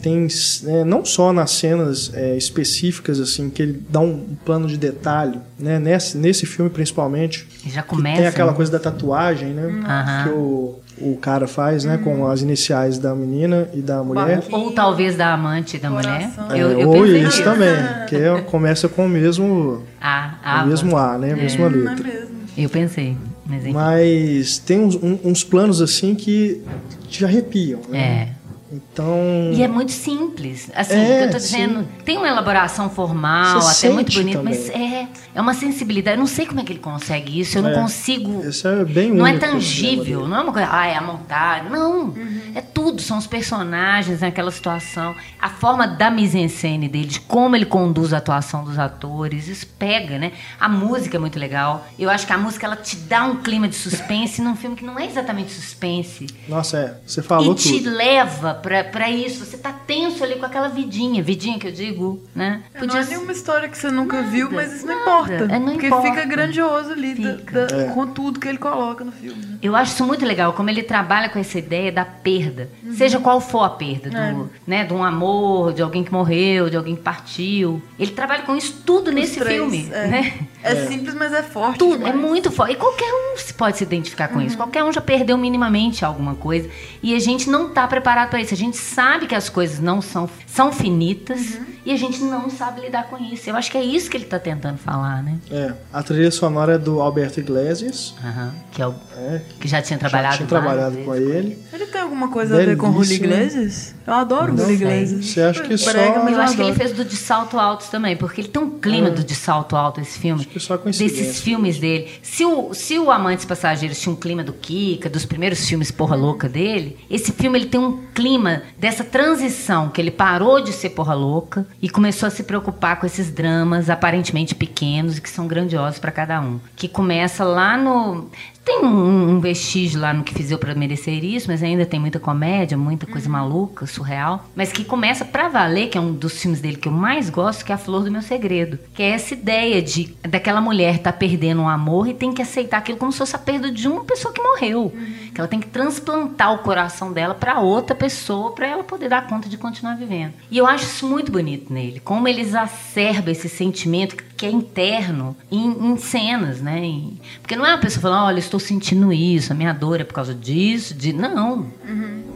Tem 0.00 0.26
é, 0.66 0.84
não 0.84 1.04
só 1.04 1.32
nas 1.32 1.50
cenas 1.50 2.12
é, 2.14 2.36
específicas 2.36 3.18
assim 3.18 3.50
que 3.50 3.62
ele 3.62 3.82
dá 3.88 4.00
um 4.00 4.36
plano 4.44 4.68
de 4.68 4.76
detalhe, 4.76 5.40
né? 5.58 5.78
Nesse, 5.78 6.16
nesse 6.16 6.46
filme 6.46 6.70
principalmente 6.70 7.46
já 7.66 7.82
que 7.82 7.88
começa. 7.88 8.18
tem 8.18 8.26
aquela 8.26 8.52
né? 8.52 8.56
coisa 8.56 8.70
da 8.72 8.78
tatuagem, 8.78 9.48
né? 9.48 9.82
Aham. 9.84 10.22
Que 10.24 10.30
o, 10.30 10.78
o 10.98 11.16
cara 11.16 11.46
faz, 11.46 11.84
né? 11.84 11.98
Com 11.98 12.26
as 12.26 12.42
iniciais 12.42 12.98
da 12.98 13.14
menina 13.14 13.68
e 13.74 13.80
da 13.80 14.02
mulher. 14.02 14.38
Barquinho. 14.38 14.58
Ou 14.58 14.72
talvez 14.72 15.16
da 15.16 15.34
amante 15.34 15.78
da 15.78 15.90
mulher. 15.90 16.30
É, 16.50 16.62
Eu, 16.62 16.80
eu 16.80 16.88
ou 16.88 17.06
isso 17.06 17.42
também, 17.42 17.74
que 18.08 18.16
é- 18.16 18.40
começa 18.42 18.88
com 18.88 19.06
o 19.06 19.08
mesmo, 19.08 19.82
Ah, 20.00 20.62
o 20.64 20.68
mesmo 20.68 20.96
A, 20.96 21.18
né? 21.18 21.32
A 21.32 21.36
mesma 21.36 21.66
é 21.66 21.68
letra. 21.68 22.15
Eu 22.56 22.70
pensei. 22.70 23.16
Mas 23.44 23.62
enfim. 23.62 23.72
Mas 23.72 24.58
tem 24.58 24.80
uns, 24.80 24.98
uns 25.02 25.44
planos 25.44 25.80
assim 25.82 26.14
que 26.14 26.62
te 27.08 27.24
arrepiam, 27.24 27.80
né? 27.88 27.98
É. 27.98 28.35
Então. 28.70 29.16
E 29.52 29.62
é 29.62 29.68
muito 29.68 29.92
simples. 29.92 30.70
Assim, 30.74 30.94
É, 30.94 31.02
o 31.02 31.18
que 31.18 31.24
eu 31.24 31.30
tô 31.32 31.36
dizendo, 31.38 31.88
tem 32.04 32.16
uma 32.18 32.28
elaboração 32.28 32.90
formal, 32.90 33.60
Você 33.60 33.86
até 33.86 33.94
muito 33.94 34.12
bonita, 34.12 34.42
mas 34.42 34.68
é, 34.70 35.06
é 35.34 35.40
uma 35.40 35.54
sensibilidade. 35.54 36.16
Eu 36.16 36.20
não 36.20 36.26
sei 36.26 36.46
como 36.46 36.60
é 36.60 36.64
que 36.64 36.72
ele 36.72 36.80
consegue 36.80 37.38
isso, 37.40 37.58
eu 37.58 37.62
não 37.62 37.70
É. 37.70 37.74
consigo. 37.74 38.44
Esse 38.44 38.66
é 38.66 38.84
bem 38.84 39.12
Não 39.12 39.26
é 39.26 39.30
único, 39.30 39.46
tangível, 39.46 40.22
né, 40.22 40.28
não 40.28 40.36
é 40.36 40.40
uma 40.42 40.52
coisa, 40.52 40.68
ah, 40.70 40.86
é 40.86 40.96
a 40.96 41.00
montagem. 41.00 41.70
Não, 41.70 42.12
é 42.54 42.60
tudo, 42.60 43.00
são 43.00 43.18
os 43.18 43.26
personagens 43.26 44.20
naquela 44.20 44.50
situação. 44.50 45.14
A 45.40 45.48
forma 45.48 45.86
da 45.86 46.10
mise-en-scène 46.10 46.88
dele, 46.88 47.06
de 47.06 47.20
como 47.20 47.54
ele 47.54 47.66
conduz 47.66 48.12
a 48.12 48.18
atuação 48.18 48.64
dos 48.64 48.78
atores, 48.78 49.46
isso 49.48 49.66
pega, 49.78 50.18
né? 50.18 50.32
A 50.58 50.68
música 50.68 51.16
é 51.16 51.20
muito 51.20 51.38
legal. 51.38 51.86
Eu 51.98 52.10
acho 52.10 52.26
que 52.26 52.32
a 52.32 52.38
música, 52.38 52.66
ela 52.66 52.76
te 52.76 52.96
dá 52.96 53.24
um 53.24 53.36
clima 53.36 53.68
de 53.68 53.76
suspense 53.76 54.42
num 54.42 54.56
filme 54.56 54.74
que 54.76 54.84
não 54.84 54.98
é 54.98 55.06
exatamente 55.06 55.52
suspense. 55.52 56.26
Nossa, 56.48 56.76
é. 56.78 56.94
Você 57.06 57.22
falou 57.22 57.52
e 57.52 57.54
te 57.54 57.78
tudo. 57.78 57.90
leva 57.96 58.54
pra, 58.66 58.82
pra 58.82 59.08
isso. 59.08 59.44
Você 59.44 59.56
tá 59.56 59.72
tenso 59.72 60.24
ali 60.24 60.34
com 60.34 60.44
aquela 60.44 60.66
vidinha. 60.68 61.22
Vidinha 61.22 61.56
que 61.56 61.68
eu 61.68 61.72
digo, 61.72 62.20
né? 62.34 62.62
É, 62.74 62.84
Não 62.84 62.96
é 62.96 63.04
nenhuma 63.04 63.30
história 63.30 63.68
que 63.68 63.78
você 63.78 63.90
nunca 63.92 64.16
Nada, 64.16 64.28
viu, 64.28 64.50
mas 64.50 64.72
isso 64.72 64.86
não 64.86 64.94
nada. 64.98 65.02
importa. 65.02 65.54
É, 65.54 65.58
não 65.60 65.72
porque 65.72 65.86
importa. 65.86 66.08
fica 66.08 66.24
grandioso 66.24 66.90
ali 66.90 67.14
da- 67.14 67.34
Fica. 67.38 67.66
da- 67.66 67.76
É. 67.82 67.88
com 67.90 68.06
tudo 68.08 68.40
que 68.40 68.48
ele 68.48 68.58
coloca 68.58 69.04
no 69.04 69.12
filme. 69.12 69.40
né? 69.46 69.58
Eu 69.62 69.76
acho 69.76 69.92
isso 69.92 70.04
muito 70.04 70.24
legal, 70.26 70.52
como 70.52 70.68
ele 70.68 70.82
trabalha 70.82 71.28
com 71.28 71.38
essa 71.38 71.58
ideia 71.58 71.92
da 71.92 72.04
perda. 72.04 72.68
Seja 72.92 73.20
qual 73.20 73.40
for 73.40 73.62
a 73.62 73.70
perda, 73.70 74.10
do, 74.10 74.16
É. 74.16 74.34
né, 74.66 74.84
de 74.84 74.92
um 74.92 75.04
amor, 75.04 75.72
de 75.72 75.82
alguém 75.82 76.02
que 76.02 76.12
morreu, 76.12 76.68
de 76.68 76.76
alguém 76.76 76.96
que 76.96 77.02
partiu. 77.02 77.80
Ele 77.98 78.10
trabalha 78.10 78.42
com 78.42 78.56
isso 78.56 78.82
tudo 78.84 79.12
nesse 79.12 79.38
três, 79.38 79.56
filme. 79.56 79.88
é. 79.92 80.06
Né? 80.08 80.32
É, 80.62 80.86
simples, 80.86 81.14
mas 81.14 81.32
é 81.32 81.42
forte. 81.44 81.78
Tudo, 81.78 81.94
é 82.06 82.10
demais. 82.10 82.16
muito 82.16 82.50
forte. 82.50 82.72
E 82.72 82.76
qualquer 82.76 83.12
um 83.12 83.36
se 83.36 83.54
pode 83.54 83.76
se 83.76 83.84
identificar 83.84 84.26
com 84.28 84.40
isso. 84.40 84.56
Qualquer 84.56 84.82
um 84.82 84.92
já 84.92 85.00
perdeu 85.00 85.36
minimamente 85.38 86.04
alguma 86.04 86.34
coisa. 86.34 86.68
E 87.02 87.14
a 87.14 87.18
gente 87.20 87.48
não 87.48 87.68
tá 87.70 87.86
preparado 87.86 88.30
para 88.30 88.40
isso. 88.40 88.45
Isso. 88.46 88.54
A 88.54 88.56
gente 88.56 88.76
sabe 88.76 89.26
que 89.26 89.34
as 89.34 89.48
coisas 89.48 89.78
não 89.78 90.00
são, 90.00 90.28
são 90.46 90.72
finitas 90.72 91.58
e 91.84 91.92
a 91.92 91.96
gente 91.96 92.20
não 92.20 92.48
sabe 92.48 92.80
lidar 92.80 93.08
com 93.08 93.18
isso. 93.18 93.48
Eu 93.50 93.56
acho 93.56 93.70
que 93.70 93.76
é 93.76 93.82
isso 93.82 94.10
que 94.10 94.16
ele 94.16 94.24
tá 94.24 94.38
tentando 94.38 94.78
falar, 94.78 95.22
né? 95.22 95.38
É, 95.50 95.72
a 95.92 96.02
trilha 96.02 96.30
sonora 96.30 96.74
é 96.74 96.78
do 96.78 97.00
Alberto 97.00 97.40
Iglesias, 97.40 98.14
Aham. 98.24 98.54
Que, 98.72 98.82
é 98.82 98.86
o, 98.86 98.94
é, 99.16 99.42
que 99.60 99.68
já 99.68 99.82
tinha 99.82 99.98
já 99.98 100.08
trabalhado 100.08 100.36
tinha 100.36 100.48
várias 100.48 100.64
trabalhado 100.64 100.94
vezes 100.94 101.06
com 101.06 101.14
ele. 101.14 101.64
Ele 101.72 101.85
tem 101.96 102.02
alguma 102.02 102.28
coisa 102.28 102.54
a 102.54 102.58
ver 102.64 102.76
com 102.76 102.88
o 102.90 102.92
Julio 103.02 103.20
Belíssimo. 103.20 103.24
Iglesias? 103.26 103.94
Eu 104.06 104.12
adoro 104.12 104.52
o 104.52 104.56
Julio 104.56 104.74
Iglesias. 104.74 105.24
Você 105.26 105.40
acha 105.40 105.62
que 105.62 105.76
só- 105.78 105.90
Brega, 105.92 106.22
mas 106.22 106.34
Eu 106.34 106.40
acho 106.42 106.56
que 106.56 106.62
ele 106.62 106.74
fez 106.74 106.92
do 106.92 107.04
De 107.04 107.16
Salto 107.16 107.58
Alto 107.58 107.86
também, 107.90 108.16
porque 108.16 108.40
ele 108.42 108.48
tem 108.48 108.62
um 108.62 108.78
clima 108.78 109.10
do 109.10 109.24
De 109.24 109.34
Salto 109.34 109.74
Alto, 109.74 110.00
esse 110.00 110.18
filme. 110.18 110.40
Acho 110.42 110.48
que 110.50 110.60
só 110.60 110.76
coincidência. 110.78 111.22
Desses 111.24 111.40
filmes 111.40 111.78
dele. 111.78 112.08
Se 112.22 112.44
o, 112.44 112.72
se 112.74 112.98
o 112.98 113.10
Amantes 113.10 113.44
Passageiros 113.44 113.98
tinha 113.98 114.12
um 114.12 114.16
clima 114.16 114.44
do 114.44 114.52
Kika, 114.52 115.08
dos 115.08 115.24
primeiros 115.24 115.66
filmes 115.66 115.90
porra 115.90 116.14
louca 116.14 116.48
dele, 116.48 116.98
esse 117.10 117.32
filme 117.32 117.58
ele 117.58 117.66
tem 117.66 117.80
um 117.80 117.98
clima 118.14 118.62
dessa 118.78 119.02
transição, 119.02 119.88
que 119.88 120.00
ele 120.00 120.10
parou 120.10 120.62
de 120.62 120.72
ser 120.72 120.90
porra 120.90 121.14
louca 121.14 121.66
e 121.80 121.88
começou 121.88 122.26
a 122.26 122.30
se 122.30 122.42
preocupar 122.42 123.00
com 123.00 123.06
esses 123.06 123.30
dramas 123.30 123.88
aparentemente 123.90 124.54
pequenos 124.54 125.18
e 125.18 125.20
que 125.20 125.30
são 125.30 125.46
grandiosos 125.46 125.98
pra 125.98 126.12
cada 126.12 126.40
um. 126.40 126.60
Que 126.76 126.86
começa 126.88 127.42
lá 127.44 127.76
no. 127.76 128.28
Tem 128.66 128.80
um, 128.84 129.30
um 129.30 129.38
vestígio 129.38 130.00
lá 130.00 130.12
no 130.12 130.24
que 130.24 130.34
fiz 130.34 130.50
eu 130.50 130.58
pra 130.58 130.74
merecer 130.74 131.24
isso, 131.24 131.46
mas 131.46 131.62
ainda 131.62 131.86
tem 131.86 132.00
muita 132.00 132.18
comédia, 132.18 132.76
muita 132.76 133.06
coisa 133.06 133.28
maluca, 133.28 133.86
surreal. 133.86 134.44
Mas 134.56 134.72
que 134.72 134.84
começa 134.84 135.24
pra 135.24 135.48
valer, 135.48 135.88
que 135.88 135.96
é 135.96 136.00
um 136.00 136.12
dos 136.12 136.42
filmes 136.42 136.60
dele 136.60 136.76
que 136.76 136.88
eu 136.88 136.92
mais 136.92 137.30
gosto, 137.30 137.64
que 137.64 137.70
é 137.70 137.76
A 137.76 137.78
Flor 137.78 138.02
do 138.02 138.10
Meu 138.10 138.22
Segredo. 138.22 138.76
Que 138.92 139.04
é 139.04 139.10
essa 139.10 139.34
ideia 139.34 139.80
de 139.80 140.16
daquela 140.28 140.60
mulher 140.60 140.98
tá 140.98 141.12
perdendo 141.12 141.62
um 141.62 141.68
amor 141.68 142.08
e 142.08 142.14
tem 142.14 142.32
que 142.32 142.42
aceitar 142.42 142.78
aquilo 142.78 142.98
como 142.98 143.12
se 143.12 143.18
fosse 143.18 143.36
a 143.36 143.38
perda 143.38 143.70
de 143.70 143.86
uma 143.86 144.02
pessoa 144.02 144.34
que 144.34 144.42
morreu. 144.42 144.92
Que 145.36 145.40
ela 145.42 145.48
tem 145.48 145.60
que 145.60 145.66
transplantar 145.68 146.54
o 146.54 146.60
coração 146.60 147.12
dela 147.12 147.34
pra 147.34 147.60
outra 147.60 147.94
pessoa 147.94 148.52
pra 148.52 148.66
ela 148.66 148.82
poder 148.82 149.10
dar 149.10 149.26
conta 149.28 149.50
de 149.50 149.58
continuar 149.58 149.94
vivendo. 149.94 150.32
E 150.50 150.56
eu 150.56 150.66
acho 150.66 150.84
isso 150.86 151.06
muito 151.06 151.30
bonito 151.30 151.70
nele. 151.70 152.00
Como 152.00 152.26
ele 152.26 152.40
exacerba 152.40 153.30
esse 153.30 153.46
sentimento 153.46 154.16
que 154.34 154.46
é 154.46 154.50
interno 154.50 155.36
em, 155.52 155.92
em 155.92 155.96
cenas, 155.98 156.62
né? 156.62 156.78
Em- 156.82 157.20
porque 157.42 157.54
não 157.54 157.66
é 157.66 157.72
uma 157.74 157.78
pessoa 157.78 158.00
falando, 158.00 158.24
olha, 158.28 158.36
eu 158.36 158.38
estou 158.38 158.58
sentindo 158.58 159.12
isso, 159.12 159.52
a 159.52 159.54
minha 159.54 159.74
dor 159.74 160.00
é 160.00 160.04
por 160.04 160.14
causa 160.14 160.32
disso, 160.34 160.94
de 160.94 161.12
não. 161.12 161.66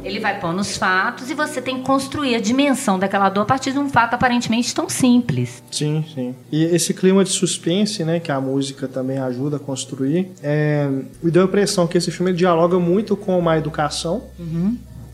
Ele 0.03 0.19
vai 0.19 0.41
pôr 0.41 0.53
nos 0.55 0.77
fatos 0.79 1.31
e 1.31 1.35
você 1.35 1.61
tem 1.61 1.77
que 1.79 1.83
construir 1.83 2.35
a 2.35 2.41
dimensão 2.41 2.99
daquela 2.99 3.29
dor 3.29 3.43
a 3.43 3.45
partir 3.45 3.73
de 3.73 3.79
um 3.79 3.89
fato 3.89 4.15
aparentemente 4.15 4.75
tão 4.75 4.89
simples. 4.89 5.63
Sim, 5.71 6.05
sim. 6.15 6.35
E 6.51 6.65
esse 6.65 6.95
clima 6.95 7.23
de 7.23 7.31
suspense, 7.31 8.03
né, 8.05 8.19
que 8.19 8.33
a 8.33 8.41
música 8.41 8.89
também 8.89 9.19
ajuda 9.19 9.57
a 9.57 9.59
construir, 9.61 10.31
é, 10.43 10.89
me 11.23 11.31
deu 11.31 11.43
a 11.43 11.45
impressão 11.45 11.87
que 11.87 11.99
esse 11.99 12.11
filme 12.11 12.33
dialoga 12.33 12.79
muito 12.79 13.15
com 13.17 13.39
uma 13.39 13.59
educação, 13.59 14.25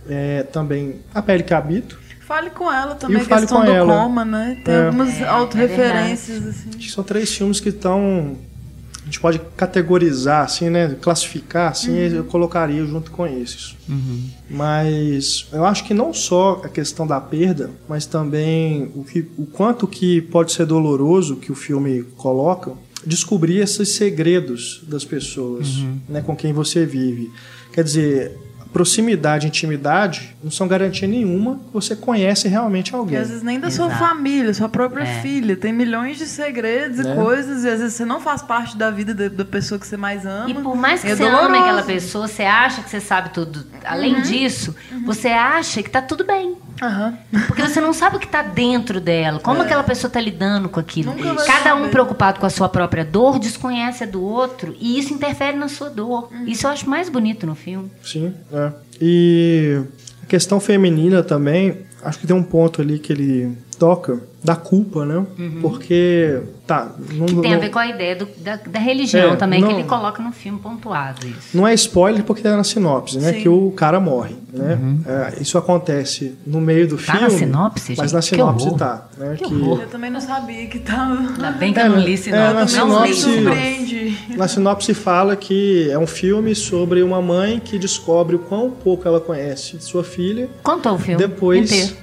é, 0.09 0.45
também 0.45 1.01
a 1.15 1.21
pele 1.21 1.43
que 1.43 1.53
habito. 1.53 1.99
Fale 2.21 2.51
com 2.51 2.73
ela 2.73 2.95
também, 2.97 3.19
E 3.19 3.21
a 3.21 3.25
Fale 3.25 3.41
questão 3.43 3.61
com 3.61 3.67
do 3.67 3.71
Ela. 3.73 3.93
coma, 4.03 4.25
né? 4.25 4.61
Tem 4.65 4.75
É. 4.75 4.87
algumas 4.87 5.21
É, 5.21 5.29
autorreferências, 5.29 6.45
assim. 6.47 6.69
Acho 6.71 6.79
que 6.79 6.91
são 6.91 7.05
três 7.05 7.33
filmes 7.33 7.61
que 7.61 7.69
estão 7.69 8.37
a 9.07 9.09
gente 9.09 9.21
pode 9.21 9.41
categorizar 9.57 10.45
assim, 10.45 10.69
né, 10.69 10.97
classificar 11.01 11.71
assim, 11.71 11.97
eu 11.97 12.25
colocaria 12.25 12.85
junto 12.85 13.13
com 13.13 13.25
esses. 13.25 13.77
Mas 14.51 15.47
eu 15.53 15.65
acho 15.65 15.85
que 15.85 15.95
não 15.95 16.13
só 16.13 16.61
a 16.65 16.69
questão 16.69 17.07
da 17.07 17.21
perda, 17.21 17.71
mas 17.89 18.05
também 18.05 18.91
o, 18.97 19.05
que, 19.05 19.21
o 19.39 19.47
quanto 19.47 19.87
que 19.87 20.21
pode 20.23 20.51
ser 20.51 20.67
doloroso 20.67 21.37
que 21.37 21.53
o 21.53 21.55
filme 21.55 22.03
coloca, 22.17 22.73
descobrir 23.07 23.59
esses 23.59 23.91
segredos 23.91 24.83
das 24.89 25.05
pessoas, 25.05 25.69
né, 26.09 26.21
com 26.21 26.35
quem 26.35 26.53
você 26.53 26.85
vive. 26.85 27.31
Quer 27.73 27.85
dizer, 27.85 28.37
proximidade, 28.77 29.47
intimidade 29.47 30.37
não 30.45 30.51
são 30.51 30.69
garantia 30.69 31.09
nenhuma 31.09 31.57
que 31.57 31.73
você 31.73 31.97
conhece 31.97 32.47
realmente 32.47 32.95
alguém. 32.95 33.17
às 33.19 33.29
vezes 33.29 33.43
nem 33.43 33.59
da 33.59 33.71
sua 33.71 33.87
Exato. 33.87 33.99
família, 34.05 34.53
sua 34.53 34.69
própria 34.69 35.03
É. 35.05 35.21
filha. 35.23 35.57
Tem 35.57 35.73
milhões 35.73 36.19
de 36.19 36.27
segredos 36.27 36.99
Né? 36.99 37.13
e 37.13 37.17
coisas, 37.17 37.65
e 37.65 37.69
às 37.71 37.81
vezes 37.81 37.95
você 37.95 38.05
não 38.05 38.21
faz 38.21 38.43
parte 38.43 38.77
da 38.77 38.91
vida 38.91 39.15
da, 39.15 39.29
da 39.29 39.45
pessoa 39.47 39.79
que 39.81 39.87
você 39.87 39.97
mais 39.97 40.27
ama. 40.27 40.51
E 40.51 40.55
por 40.55 40.77
mais 40.77 41.01
que 41.01 41.09
É 41.11 41.17
você 41.17 41.23
ame 41.23 41.33
doloroso. 41.37 41.63
aquela 41.63 41.83
pessoa, 41.85 42.29
você 42.29 42.43
acha 42.43 42.83
que 42.83 42.91
você 42.91 43.01
sabe 43.01 43.31
tudo. 43.31 43.65
Além 43.85 44.21
disso, 44.21 44.75
você 45.07 45.29
acha 45.29 45.83
que 45.83 45.89
tá 45.89 46.03
tudo 46.03 46.23
bem. 46.25 46.57
Aham. 46.83 47.19
Porque 47.47 47.63
você 47.63 47.81
não 47.81 47.93
sabe 47.93 48.17
o 48.17 48.21
que 48.21 48.29
tá 48.29 48.43
dentro 48.43 49.01
dela. 49.01 49.41
Como 49.41 49.63
aquela 49.63 49.83
pessoa 49.83 50.11
tá 50.11 50.21
lidando 50.21 50.69
com 50.69 50.79
aquilo. 50.81 51.15
Cada 51.47 51.75
um 51.75 51.81
saber. 51.81 51.91
preocupado 51.91 52.41
com 52.41 52.47
a 52.47 52.51
sua 52.51 52.69
própria 52.69 53.05
dor, 53.05 53.39
desconhece 53.39 54.05
a 54.05 54.07
do 54.07 54.23
outro. 54.23 54.75
E 54.81 54.99
isso 54.99 55.13
interfere 55.13 55.57
na 55.57 55.69
sua 55.69 55.89
dor. 55.89 56.31
Isso 56.47 56.67
eu 56.67 56.71
acho 56.71 56.89
mais 56.89 57.09
bonito 57.09 57.47
no 57.47 57.55
filme. 57.55 57.91
Sim, 58.03 58.35
é. 58.53 58.73
E 59.01 59.83
a 60.23 60.27
questão 60.27 60.61
feminina 60.61 61.23
também, 61.23 61.79
acho 62.03 62.19
que 62.19 62.27
tem 62.27 62.37
um 62.37 62.43
ponto 62.43 62.81
ali 62.81 62.99
que 62.99 63.13
ele 63.13 63.57
toca 63.79 64.21
da 64.43 64.57
culpa, 64.57 65.05
né? 65.05 65.27
Porque, 65.61 66.41
tá, 66.67 66.89
não, 67.13 67.27
Que 67.27 67.35
tem 67.37 67.53
a 67.53 67.55
não- 67.57 67.61
ver 67.63 67.71
com 67.71 67.79
a 67.79 67.87
ideia 67.87 68.17
do- 68.17 68.29
da, 68.39 68.57
da 68.57 68.79
religião 68.79 69.33
É, 69.33 69.37
também, 69.37 69.61
não- 69.61 69.69
que 69.69 69.75
ele 69.75 69.85
coloca 69.85 70.23
no 70.23 70.33
filme 70.33 70.59
pontuado 70.59 71.27
isso. 71.27 71.57
não 71.57 71.67
é 71.67 71.73
spoiler 71.75 72.25
porque 72.25 72.43
tá 72.43 72.57
na 72.57 72.65
sinopse, 72.65 73.19
né? 73.19 73.33
Sim. 73.35 73.41
Que 73.41 73.49
o 73.49 73.71
cara 73.71 74.01
morre, 74.01 74.35
né? 74.53 74.79
É, 75.07 75.43
isso 75.43 75.57
acontece 75.59 76.35
no 76.47 76.61
meio 76.61 76.87
do 76.89 76.97
Uhum. 76.97 77.03
Tá 77.03 77.13
filme. 77.13 77.23
na 77.23 77.31
sinopse, 77.31 77.95
Mas 77.97 78.11
gente? 78.11 78.13
na 78.15 78.19
Que 78.21 78.27
sinopse 78.27 78.67
horror. 78.67 78.79
tá, 78.79 79.07
né? 79.17 79.35
Que 79.39 79.45
horror. 79.45 79.81
Eu 79.83 79.89
também 79.89 80.11
não 80.11 80.21
sabia 80.21 80.67
que 80.67 80.79
tava. 80.81 81.15
Ainda 81.19 81.51
bem 81.53 81.73
que 81.73 81.79
É, 81.81 81.87
eu 81.87 81.91
não 81.91 81.99
li 82.01 82.15
É, 82.15 82.17
sinopse. 82.17 82.75
na 82.77 82.81
Eu 82.83 82.87
não 82.89 82.95
não 82.97 83.03
me 83.03 83.15
sinopse-. 83.15 84.37
Na 84.37 84.49
sinopse 84.49 84.95
fala 84.95 85.37
que 85.37 85.91
é 85.91 85.99
um 85.99 86.07
filme 86.07 86.55
sobre 86.55 87.03
uma 87.03 87.21
mãe 87.23 87.61
que 87.65 87.79
descobre 87.79 88.37
o 88.37 88.39
quão 88.39 88.71
pouco 88.71 89.07
ela 89.07 89.21
conhece 89.21 89.77
de 89.77 89.85
sua 89.85 90.03
filha 90.05 90.49
Contou 90.63 90.95
o 90.95 90.99
filme 90.99 91.17
depois 91.19 91.71
inteiro. 91.71 91.97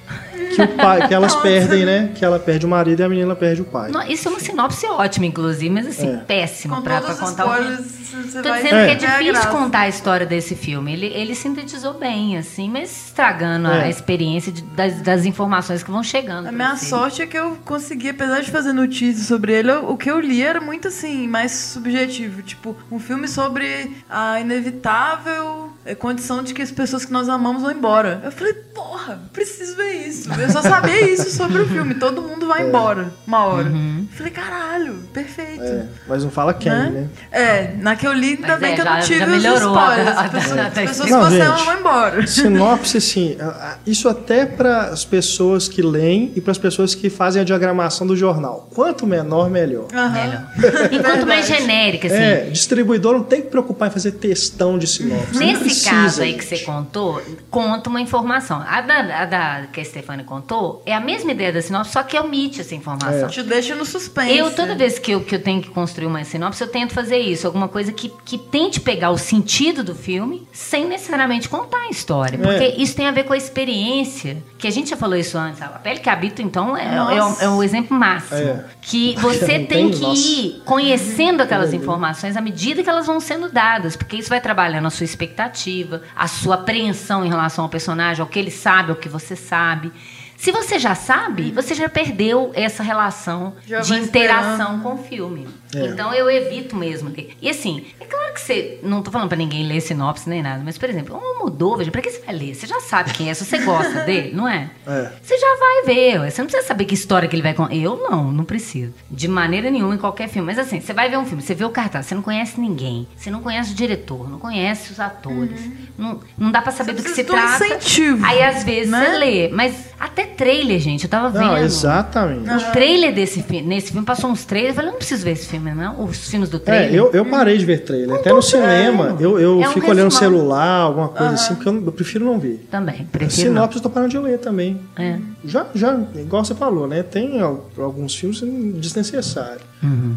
que, 0.56 0.62
o 0.62 0.68
pai, 0.70 1.08
que 1.08 1.14
elas 1.14 1.34
Nossa. 1.34 1.44
perdem, 1.44 1.86
né? 1.86 2.12
Que 2.16 2.24
ela 2.24 2.40
perde 2.40 2.66
o 2.66 2.70
marido 2.70 3.00
e 3.00 3.04
a 3.04 3.10
menina 3.10 3.36
perde 3.36 3.62
o 3.62 3.66
pai. 3.66 3.92
Não, 3.92 4.02
isso 4.04 4.28
é 4.28 4.32
uma 4.32 4.40
sinopse 4.54 4.86
ótima, 4.88 5.26
inclusive, 5.26 5.70
mas 5.70 5.88
assim, 5.88 6.14
É. 6.14 6.18
péssima 6.18 6.78
os 6.78 6.84
contar 6.84 7.02
o 7.02 7.16
filme. 7.16 7.30
spoilers, 7.32 8.04
você 8.32 8.42
Tô 8.42 8.50
vai 8.50 8.62
dizendo 8.64 8.70
que 8.70 8.76
é 8.76 8.86
ver 8.86 8.92
a 8.92 8.96
difícil 9.18 9.34
graça. 9.34 9.48
contar 9.50 9.80
a 9.80 9.88
história 9.90 10.26
desse 10.26 10.56
filme. 10.56 10.94
Ele, 10.94 11.08
ele 11.08 11.36
sintetizou 11.36 11.96
bem, 11.96 12.38
assim, 12.38 12.70
mas 12.70 13.08
estragando 13.08 13.68
É. 13.70 13.84
a 13.86 13.90
experiência 13.90 14.52
de- 14.52 14.62
das, 14.62 15.02
das 15.02 15.26
informações 15.26 15.82
que 15.84 15.90
vão 15.92 16.04
chegando. 16.04 16.48
A 16.48 16.52
minha 16.52 16.76
você. 16.76 16.86
sorte 16.86 17.22
é 17.22 17.28
que 17.28 17.38
eu 17.38 17.58
consegui, 17.66 18.10
apesar 18.10 18.42
de 18.42 18.52
fazer 18.52 18.72
notícias 18.74 19.26
sobre 19.28 19.54
ele, 19.54 19.72
eu- 19.72 19.90
o 19.90 19.98
que 19.98 20.10
eu 20.12 20.20
li 20.20 20.42
era 20.44 20.62
muito 20.62 20.88
assim, 20.88 21.28
mais 21.28 21.52
subjetivo. 21.52 22.42
Tipo, 22.44 22.76
um 22.92 23.00
filme 23.00 23.28
sobre 23.28 23.96
a 24.10 24.40
inevitável 24.40 25.72
eh, 25.86 25.96
condição 25.96 26.42
de 26.44 26.54
que 26.54 26.62
as 26.62 26.72
pessoas 26.72 27.04
que 27.04 27.12
nós 27.12 27.28
amamos 27.28 27.62
vão 27.62 27.72
embora. 27.72 28.22
Eu 28.24 28.32
falei, 28.32 28.54
porra, 28.54 29.20
preciso 29.34 29.76
ver 29.76 30.08
isso. 30.08 30.32
Eu 30.32 30.50
só 30.50 30.62
sabia 30.62 31.02
isso 31.12 31.30
sobre 31.32 31.62
o 31.62 31.68
filme. 31.68 31.96
Todo 31.96 32.22
mundo 32.22 32.43
vai 32.48 32.68
embora 32.68 33.14
uma 33.28 33.46
hora. 33.46 33.68
Uhum. 33.70 34.08
Falei, 34.12 34.32
caralho, 34.32 34.94
perfeito. 35.14 35.64
É, 35.64 35.86
mas 36.08 36.24
não 36.24 36.32
fala 36.32 36.54
quem, 36.54 36.72
Né? 36.72 36.90
né? 36.90 37.08
É, 37.32 37.74
na 37.80 37.96
que 37.96 38.06
eu 38.08 38.14
li, 38.14 38.36
ainda 38.36 38.48
Mas 38.50 38.60
bem 38.60 38.72
é, 38.72 38.76
que 38.76 38.82
eu 38.82 38.86
já- 38.86 38.94
não 38.96 39.02
tive 39.02 39.20
já 39.20 39.26
os 39.26 39.32
melhorou 39.32 39.78
a- 39.78 39.82
spoilers. 39.84 40.08
a- 40.18 40.22
As 40.24 40.32
pessoas, 40.32 40.60
a- 40.60 40.68
as 40.68 40.74
pessoas 40.74 41.10
Não, 41.10 41.24
que 41.30 41.32
gente. 41.38 41.66
vão 41.66 41.80
embora. 41.80 42.28
Sinopse, 42.28 42.98
assim, 42.98 43.38
isso 43.86 44.08
até 44.10 44.46
para 44.46 44.86
as 44.86 45.04
pessoas 45.06 45.68
que 45.68 45.82
leem 45.82 46.32
e 46.36 46.42
para 46.42 46.52
as 46.52 46.58
pessoas 46.58 46.94
que 46.96 47.10
fazem 47.10 47.42
a 47.42 47.46
diagramação 47.46 48.06
do 48.08 48.16
jornal. 48.16 48.70
Quanto 48.74 49.06
menor, 49.08 49.50
melhor. 49.50 49.88
Aham. 49.94 50.10
Melhor. 50.12 50.44
Enquanto 50.92 51.26
mais 51.28 51.48
genérica, 51.48 52.08
assim. 52.08 52.16
É, 52.18 52.36
distribuidor 52.50 53.14
não 53.14 53.24
tem 53.24 53.42
que 53.42 53.48
preocupar 53.50 53.90
em 53.90 53.92
fazer 53.92 54.12
textão 54.14 54.78
de 54.78 54.88
sinopse. 54.88 55.34
não 55.34 55.40
Nesse 55.40 55.60
precisa, 55.62 55.90
caso 55.92 56.22
aí 56.22 56.32
gente. 56.32 56.40
que 56.40 56.46
você 56.46 56.60
contou, 56.60 57.22
conta 57.50 57.90
uma 57.90 58.02
informação. 58.02 58.64
A 58.68 58.82
da, 58.82 59.22
a 59.22 59.26
da 59.26 59.62
que 59.72 59.80
a 59.82 59.86
Stefani 59.86 60.24
contou 60.24 60.82
é 60.86 60.94
a 60.94 61.00
mesma 61.00 61.32
ideia 61.32 61.52
da 61.52 61.62
sinopse, 61.62 61.92
só 61.92 62.04
que 62.04 62.18
omite 62.34 62.62
essa 62.62 62.74
informação. 62.74 63.28
Te 63.30 63.44
deixa 63.44 63.76
no 63.76 63.86
suspense. 63.86 64.36
Eu, 64.36 64.52
toda 64.52 64.76
vez 64.76 64.98
que 64.98 65.12
eu, 65.12 65.22
que 65.22 65.36
eu 65.36 65.42
tenho 65.42 65.62
que 65.62 65.70
construir 65.70 66.08
uma 66.08 66.24
sinopse, 66.24 66.62
eu 66.62 66.68
tento 66.68 66.94
fazer 66.94 67.18
isso. 67.20 67.46
Alguma 67.46 67.68
coisa 67.68 67.92
que, 67.92 68.12
que 68.26 68.38
tente 68.38 68.80
pegar 68.80 69.12
o 69.12 69.18
sentido 69.18 69.84
do 69.84 69.94
filme 69.94 70.48
sem 70.52 70.88
necessariamente 70.88 71.48
contar 71.48 71.78
a 71.78 71.90
história. 71.90 72.38
Porque 72.40 72.64
É. 72.64 72.76
isso 72.82 72.96
tem 72.96 73.06
a 73.08 73.12
ver 73.12 73.24
com 73.24 73.34
a 73.34 73.38
experiência. 73.38 74.44
Que 74.58 74.68
a 74.68 74.72
gente 74.72 74.90
já 74.90 74.98
falou 74.98 75.16
isso 75.16 75.38
antes. 75.38 75.62
A 75.62 75.68
pele 75.68 76.00
que 76.00 76.10
habita, 76.10 76.42
então, 76.42 76.76
é, 76.76 76.96
Nossa. 76.96 77.44
é, 77.44 77.48
o, 77.48 77.52
é 77.54 77.56
o 77.58 77.64
exemplo 77.64 77.98
máximo. 77.98 78.40
É. 78.40 78.66
Que 78.82 79.16
você 79.20 79.60
tem 79.66 79.74
tem, 79.74 79.92
que 79.92 80.02
nossa. 80.02 80.22
ir 80.22 80.62
conhecendo 80.66 81.42
aquelas 81.42 81.74
informações 81.74 82.36
à 82.36 82.42
medida 82.42 82.84
que 82.84 82.90
elas 82.90 83.06
vão 83.06 83.20
sendo 83.20 83.50
dadas. 83.52 83.96
Porque 83.96 84.18
isso 84.18 84.30
vai 84.30 84.42
trabalhando 84.42 84.86
a 84.88 84.90
sua 84.90 85.04
expectativa, 85.06 86.02
a 86.16 86.28
sua 86.28 86.56
apreensão 86.56 87.26
em 87.26 87.30
relação 87.30 87.64
ao 87.64 87.70
personagem, 87.70 88.22
ao 88.22 88.28
que 88.28 88.40
ele 88.40 88.52
sabe, 88.52 88.90
ao 88.92 88.96
que 88.96 89.10
você 89.10 89.36
sabe. 89.36 89.92
Se 90.38 90.52
você 90.52 90.78
já 90.78 90.94
sabe, 90.94 91.52
você 91.52 91.74
já 91.74 91.88
perdeu 91.88 92.52
essa 92.54 92.84
relação 92.84 93.54
Já 93.66 93.80
de 93.80 93.94
interação 93.96 94.76
esperando. 94.78 94.82
com 94.84 94.94
o 94.96 94.98
filme. 94.98 95.48
É. 95.76 95.86
Então 95.88 96.14
eu 96.14 96.30
evito 96.30 96.76
mesmo. 96.76 97.12
E 97.42 97.50
assim, 97.50 97.86
é 98.00 98.06
claro 98.06 98.34
que 98.34 98.42
você. 98.42 98.80
Não 98.84 99.02
tô 99.02 99.10
falando 99.10 99.30
pra 99.30 99.38
ninguém 99.38 99.66
ler 99.66 99.82
sinopse 99.82 100.30
nem 100.30 100.44
nada, 100.44 100.62
mas, 100.64 100.78
por 100.78 100.90
exemplo, 100.90 101.18
um 101.18 101.44
mudou, 101.44 101.78
veja, 101.78 101.90
pra 101.92 102.02
que 102.02 102.12
você 102.12 102.20
vai 102.22 102.36
ler? 102.36 102.56
Você 102.56 102.68
já 102.68 102.80
sabe 102.80 103.12
quem 103.14 103.30
é, 103.30 103.34
se 103.34 103.46
você 103.46 103.60
gosta 103.60 104.02
dele, 104.06 104.32
não 104.36 104.48
é? 104.48 104.70
É. 104.86 105.12
Você 105.22 105.38
já 105.38 105.56
vai 105.58 105.84
ver, 105.96 106.30
você 106.32 106.42
não 106.42 106.48
precisa 106.48 106.68
saber 106.68 106.86
que 106.86 106.94
história 106.94 107.28
que 107.28 107.36
ele 107.36 107.42
vai 107.44 107.54
contar. 107.54 107.74
Eu 107.74 107.96
não, 107.98 108.32
não 108.32 108.44
preciso. 108.44 108.94
De 109.10 109.28
maneira 109.28 109.72
nenhuma 109.72 109.96
em 109.96 109.98
qualquer 109.98 110.28
filme. 110.30 110.46
Mas 110.46 110.60
assim, 110.60 110.80
você 110.82 110.94
vai 110.94 111.10
ver 111.10 111.18
um 111.18 111.26
filme, 111.26 111.42
você 111.42 111.56
vê 111.56 111.64
o 111.66 111.70
cartaz, 111.70 112.06
você 112.06 112.16
não 112.16 112.22
conhece 112.22 112.60
ninguém, 112.60 113.08
você 113.16 113.32
não 113.32 113.42
conhece 113.42 113.72
o 113.72 113.76
diretor, 113.76 114.30
não 114.30 114.38
conhece 114.40 114.92
os 114.92 115.00
atores. 115.00 115.60
Não, 115.98 116.20
não 116.38 116.52
dá 116.52 116.62
pra 116.62 116.72
saber 116.72 116.92
Uhum. 116.94 116.98
Você 116.98 117.04
do 117.04 117.10
que 117.10 117.16
se 117.16 117.22
um 117.22 117.26
trata. 117.26 117.66
incentivo, 117.66 118.26
Aí 118.26 118.44
às 118.44 118.64
vezes 118.64 118.92
né? 118.92 119.06
você 119.06 119.18
lê, 119.18 119.48
mas 119.50 119.88
até 120.00 120.26
trailer, 120.36 120.80
gente, 120.80 121.04
eu 121.06 121.10
tava 121.10 121.30
vendo. 121.30 121.48
Não, 121.48 121.58
exatamente. 121.58 122.50
O 122.50 122.72
trailer 122.72 123.14
desse 123.14 123.42
filme, 123.44 123.62
nesse 123.68 123.92
filme 123.92 124.06
passou 124.06 124.30
uns 124.30 124.46
trailers, 124.46 124.72
eu 124.72 124.76
falei, 124.76 124.90
eu 124.90 124.92
não 124.94 124.98
preciso 125.00 125.24
ver 125.24 125.32
esse 125.32 125.48
filme, 125.48 125.72
não. 125.74 126.04
Os 126.04 126.30
filmes 126.30 126.50
do 126.50 126.58
É, 126.58 126.60
trailer. 126.60 126.94
eu, 126.96 127.12
eu 127.14 127.26
parei 127.26 127.58
de 127.58 127.66
ver 127.66 127.80
trailer. 127.84 128.16
Até 128.16 128.32
no 128.34 128.42
cinema, 128.42 129.16
eu, 129.20 129.40
eu 129.40 129.62
É 129.62 129.70
um 129.70 129.72
fico 129.72 129.90
olhando 129.90 130.08
o 130.10 130.12
celular, 130.12 130.82
alguma 130.82 131.10
coisa 131.10 131.34
assim, 131.34 131.56
porque 131.56 131.70
eu, 131.70 131.74
não- 131.74 131.86
eu 131.86 131.92
prefiro 131.92 132.26
não 132.26 132.40
ver. 132.40 132.68
Também, 132.70 133.08
prefiro 133.12 133.48
não. 133.52 133.56
Sinopse 133.62 133.78
eu 133.78 133.84
tô 133.84 133.90
parando 133.90 134.12
de 134.12 134.18
ler 134.20 134.38
também. 134.40 134.80
É. 134.98 135.18
Já, 135.46 135.66
já, 135.74 136.00
igual 136.16 136.44
você 136.44 136.56
falou, 136.56 136.88
né? 136.88 137.04
Tem 137.04 137.40
al- 137.42 137.70
alguns 137.78 138.16
filmes 138.16 138.42
desnecessários. 138.76 139.62
Uhum. 139.82 140.16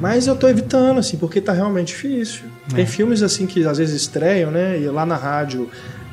Mas 0.00 0.26
eu 0.26 0.36
tô 0.36 0.48
evitando, 0.48 0.98
assim, 0.98 1.16
porque 1.16 1.40
tá 1.40 1.52
realmente 1.52 1.88
difícil. 1.88 2.42
É. 2.72 2.76
Tem 2.76 2.86
filmes, 2.86 3.22
assim, 3.22 3.46
que 3.46 3.64
às 3.66 3.78
vezes 3.78 4.00
estreiam, 4.00 4.50
né? 4.50 4.78
E 4.80 4.86
lá 4.88 5.04
na 5.04 5.16
rádio 5.16 5.68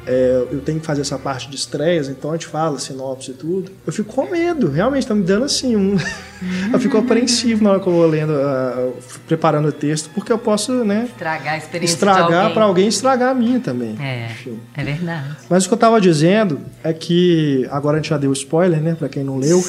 é, 0.07 0.47
eu 0.51 0.61
tenho 0.61 0.79
que 0.79 0.85
fazer 0.85 1.01
essa 1.01 1.19
parte 1.19 1.49
de 1.49 1.57
estreias, 1.57 2.07
então 2.07 2.31
a 2.31 2.33
gente 2.33 2.47
fala 2.47 2.79
sinopse 2.79 3.31
e 3.31 3.33
tudo. 3.33 3.71
Eu 3.85 3.91
fico 3.91 4.13
com 4.13 4.29
medo, 4.31 4.71
realmente, 4.71 5.05
tá 5.05 5.13
me 5.13 5.23
dando, 5.23 5.43
assim, 5.43 5.75
um... 5.75 5.97
eu 6.71 6.79
fico 6.79 6.97
apreensivo 6.97 7.61
na 7.61 7.71
hora 7.71 7.79
que 7.81 7.87
eu 7.87 7.93
vou 7.93 8.07
lendo, 8.07 8.33
ah, 8.33 8.91
preparando 9.27 9.67
o 9.67 9.71
texto, 9.71 10.09
porque 10.13 10.31
eu 10.31 10.37
posso, 10.37 10.71
né? 10.85 11.09
Estragar 11.11 11.53
a 11.55 11.57
experiência 11.57 11.95
Estragar 11.95 12.53
pra 12.53 12.63
alguém 12.63 12.87
estragar 12.87 13.31
a 13.31 13.33
minha 13.33 13.59
também. 13.59 13.97
É, 13.99 14.27
Enfim. 14.31 14.59
é 14.75 14.83
verdade. 14.83 15.35
Mas 15.49 15.65
o 15.65 15.67
que 15.67 15.73
eu 15.73 15.77
tava 15.77 15.99
dizendo 15.99 16.61
é 16.81 16.93
que 16.93 17.67
agora 17.69 17.97
a 17.97 17.99
gente 17.99 18.09
já 18.09 18.17
deu 18.17 18.31
spoiler, 18.31 18.81
né, 18.81 18.95
Pra 18.95 19.09
quem 19.09 19.23
não 19.23 19.37
leu. 19.37 19.61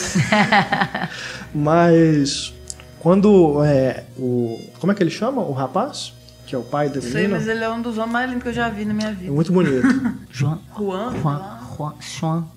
Mas 1.53 2.55
quando 3.01 3.65
é 3.65 4.05
o 4.17 4.61
como 4.79 4.93
é 4.93 4.95
que 4.95 5.03
ele 5.03 5.11
chama 5.11 5.43
o 5.43 5.53
rapaz 5.53 6.13
que 6.49 6.55
é 6.55 6.59
o 6.59 6.63
pai 6.63 6.89
da 6.89 7.01
Sei, 7.01 7.13
menina? 7.13 7.37
mas 7.37 7.47
ele 7.47 7.63
é 7.63 7.69
um 7.69 7.83
dos 7.83 7.99
homens 7.99 8.13
mais 8.13 8.29
lindos 8.31 8.43
que 8.43 8.49
eu 8.49 8.53
já 8.55 8.69
vi 8.71 8.85
na 8.87 8.95
minha 8.95 9.11
É 9.11 9.13
vida. 9.13 9.31
muito 9.33 9.53
bonito. 9.53 9.83
Juan. 10.31 10.59
Juan, 10.77 11.11
sei 11.11 11.21
Juan. 11.21 11.37
lá. 11.37 11.61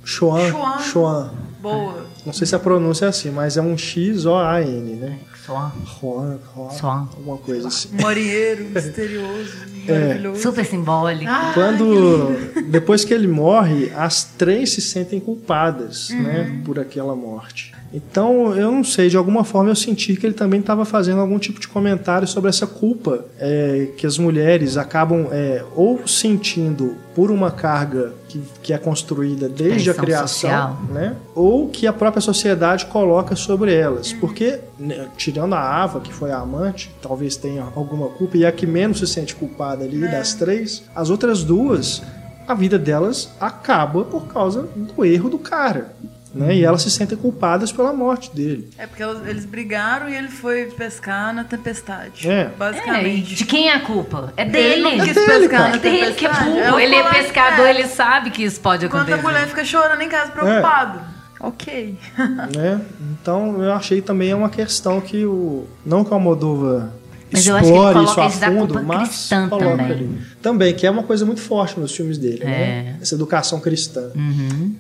Juan. 0.05 0.79
Juan. 0.79 1.29
Boa. 1.61 2.05
Não 2.25 2.33
sei 2.33 2.47
se 2.47 2.55
a 2.55 2.59
pronúncia 2.59 3.05
é 3.05 3.09
assim, 3.09 3.29
mas 3.31 3.57
é 3.57 3.61
um 3.61 3.77
X 3.77 4.25
O 4.25 4.35
A 4.35 4.61
N, 4.61 4.95
né? 4.95 5.17
Juan. 5.45 5.71
Juan, 5.99 6.37
Juan, 6.55 6.69
Juan. 6.79 7.07
alguma 7.17 7.37
coisa 7.37 7.67
assim. 7.67 7.89
Marinheiro, 8.01 8.65
misterioso, 8.65 9.51
É. 9.87 9.99
maravilhoso. 9.99 10.41
Super 10.41 10.65
simbólico. 10.65 11.29
Ah, 11.31 11.51
Quando 11.53 12.61
depois 12.69 13.03
que 13.03 13.13
ele 13.13 13.27
morre, 13.27 13.91
as 13.95 14.23
três 14.23 14.71
se 14.73 14.81
sentem 14.81 15.19
culpadas, 15.19 16.09
né, 16.11 16.61
por 16.63 16.79
aquela 16.79 17.15
morte. 17.15 17.73
Então, 17.93 18.55
eu 18.55 18.71
não 18.71 18.85
sei, 18.85 19.09
de 19.09 19.17
alguma 19.17 19.43
forma 19.43 19.69
eu 19.69 19.75
senti 19.75 20.15
que 20.15 20.25
ele 20.25 20.33
também 20.33 20.61
estava 20.61 20.85
fazendo 20.85 21.19
algum 21.19 21.37
tipo 21.37 21.59
de 21.59 21.67
comentário 21.67 22.25
sobre 22.25 22.47
essa 22.49 22.65
culpa 22.65 23.25
é, 23.37 23.89
que 23.97 24.07
as 24.07 24.17
mulheres 24.17 24.77
acabam 24.77 25.27
é, 25.29 25.61
ou 25.75 26.07
sentindo 26.07 26.95
por 27.13 27.29
uma 27.29 27.51
carga 27.51 28.13
que, 28.29 28.41
que 28.63 28.71
é 28.71 28.77
construída 28.77 29.49
desde 29.49 29.89
a 29.89 29.93
Pressão 29.93 30.05
criação, 30.05 30.27
social. 30.27 30.79
né? 30.89 31.15
Ou 31.35 31.50
que 31.71 31.85
a 31.87 31.93
própria 31.93 32.21
sociedade 32.21 32.85
coloca 32.87 33.35
sobre 33.35 33.73
elas. 33.73 34.11
Porque, 34.13 34.59
né, 34.79 35.07
tirando 35.17 35.53
a 35.53 35.59
Ava, 35.83 35.99
que 36.01 36.13
foi 36.13 36.31
a 36.31 36.37
amante, 36.37 36.89
talvez 37.01 37.35
tenha 37.35 37.63
alguma 37.75 38.07
culpa, 38.09 38.37
e 38.37 38.43
é 38.43 38.47
a 38.47 38.51
que 38.51 38.65
menos 38.67 38.99
se 38.99 39.07
sente 39.07 39.35
culpada 39.35 39.83
ali 39.83 39.99
das 39.99 40.33
três, 40.33 40.83
as 40.95 41.09
outras 41.09 41.43
duas, 41.43 42.01
a 42.47 42.53
vida 42.53 42.77
delas 42.79 43.29
acaba 43.39 44.03
por 44.03 44.27
causa 44.27 44.63
do 44.75 45.05
erro 45.05 45.29
do 45.29 45.37
cara. 45.39 45.93
Né? 46.33 46.55
E 46.55 46.63
elas 46.63 46.81
se 46.81 46.89
sentem 46.89 47.17
culpadas 47.17 47.73
pela 47.73 47.91
morte 47.91 48.33
dele. 48.33 48.69
É 48.77 48.87
porque 48.87 49.03
eles 49.03 49.43
brigaram 49.43 50.07
e 50.07 50.15
ele 50.15 50.29
foi 50.29 50.63
pescar 50.67 51.33
na 51.35 51.43
tempestade. 51.43 52.25
É. 52.25 52.43
É, 52.43 52.51
Basicamente. 52.57 53.35
de 53.35 53.43
quem 53.45 53.67
é 53.67 53.75
a 53.75 53.81
culpa? 53.81 54.31
É 54.37 54.43
Ele 54.43 54.51
dele. 54.51 54.81
não 54.81 54.91
quis 54.91 55.13
dele, 55.13 55.25
pescar 55.27 55.49
cara. 55.49 55.69
na 55.71 55.75
É 55.75 55.79
dele 55.79 55.97
que 56.13 56.25
é 56.25 56.29
tempestade. 56.29 56.49
burro. 56.49 56.59
Eu 56.61 56.79
Ele 56.79 56.95
é 56.95 57.09
pescador, 57.13 57.65
é. 57.65 57.69
ele 57.71 57.85
sabe 57.85 58.31
que 58.31 58.43
isso 58.45 58.61
pode 58.61 58.85
Enquanto 58.85 59.01
acontecer. 59.11 59.19
a 59.27 59.29
mulher 59.29 59.47
fica 59.49 59.65
chorando 59.65 60.01
em 60.03 60.07
casa 60.07 60.31
preocupado. 60.31 61.01
Ok. 61.43 61.97
né? 62.55 62.81
Então 63.19 63.61
eu 63.61 63.73
achei 63.73 64.01
também 64.01 64.29
é 64.29 64.35
uma 64.35 64.49
questão 64.49 65.01
que 65.01 65.25
o 65.25 65.65
não 65.85 66.03
que 66.03 66.11
o 66.11 66.13
Almodóvar 66.13 66.89
Mas 67.31 67.47
eu 67.47 67.55
acho 67.55 67.65
que 67.65 67.77
ele 67.77 68.03
explore 68.03 68.29
isso 68.29 68.43
a 68.43 68.47
fundo, 68.47 68.73
culpa 68.73 68.81
mas 68.81 69.07
cristã 69.09 69.49
coloca 69.49 69.69
também. 69.77 69.91
ali. 69.91 70.21
Também, 70.41 70.75
que 70.75 70.85
é 70.85 70.91
uma 70.91 71.03
coisa 71.03 71.25
muito 71.25 71.41
forte 71.41 71.79
nos 71.79 71.95
filmes 71.95 72.17
dele, 72.17 72.43
né? 72.43 72.95
É. 72.99 73.01
Essa 73.01 73.15
educação 73.15 73.59
cristã. 73.59 74.11
Uhum. 74.15 74.75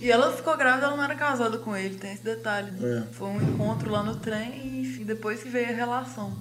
E 0.00 0.10
ela 0.10 0.32
ficou 0.32 0.56
grávida, 0.56 0.86
ela 0.86 0.96
não 0.96 1.04
era 1.04 1.14
casada 1.14 1.58
com 1.58 1.76
ele, 1.76 1.94
tem 1.94 2.12
esse 2.12 2.24
detalhe. 2.24 2.70
né? 2.72 3.04
É. 3.08 3.14
Foi 3.14 3.28
um 3.28 3.40
encontro 3.40 3.90
lá 3.90 4.02
no 4.02 4.16
trem 4.16 4.60
e 4.64 4.80
enfim, 4.80 5.04
depois 5.04 5.42
que 5.42 5.48
veio 5.48 5.68
a 5.68 5.72
relação. 5.72 6.32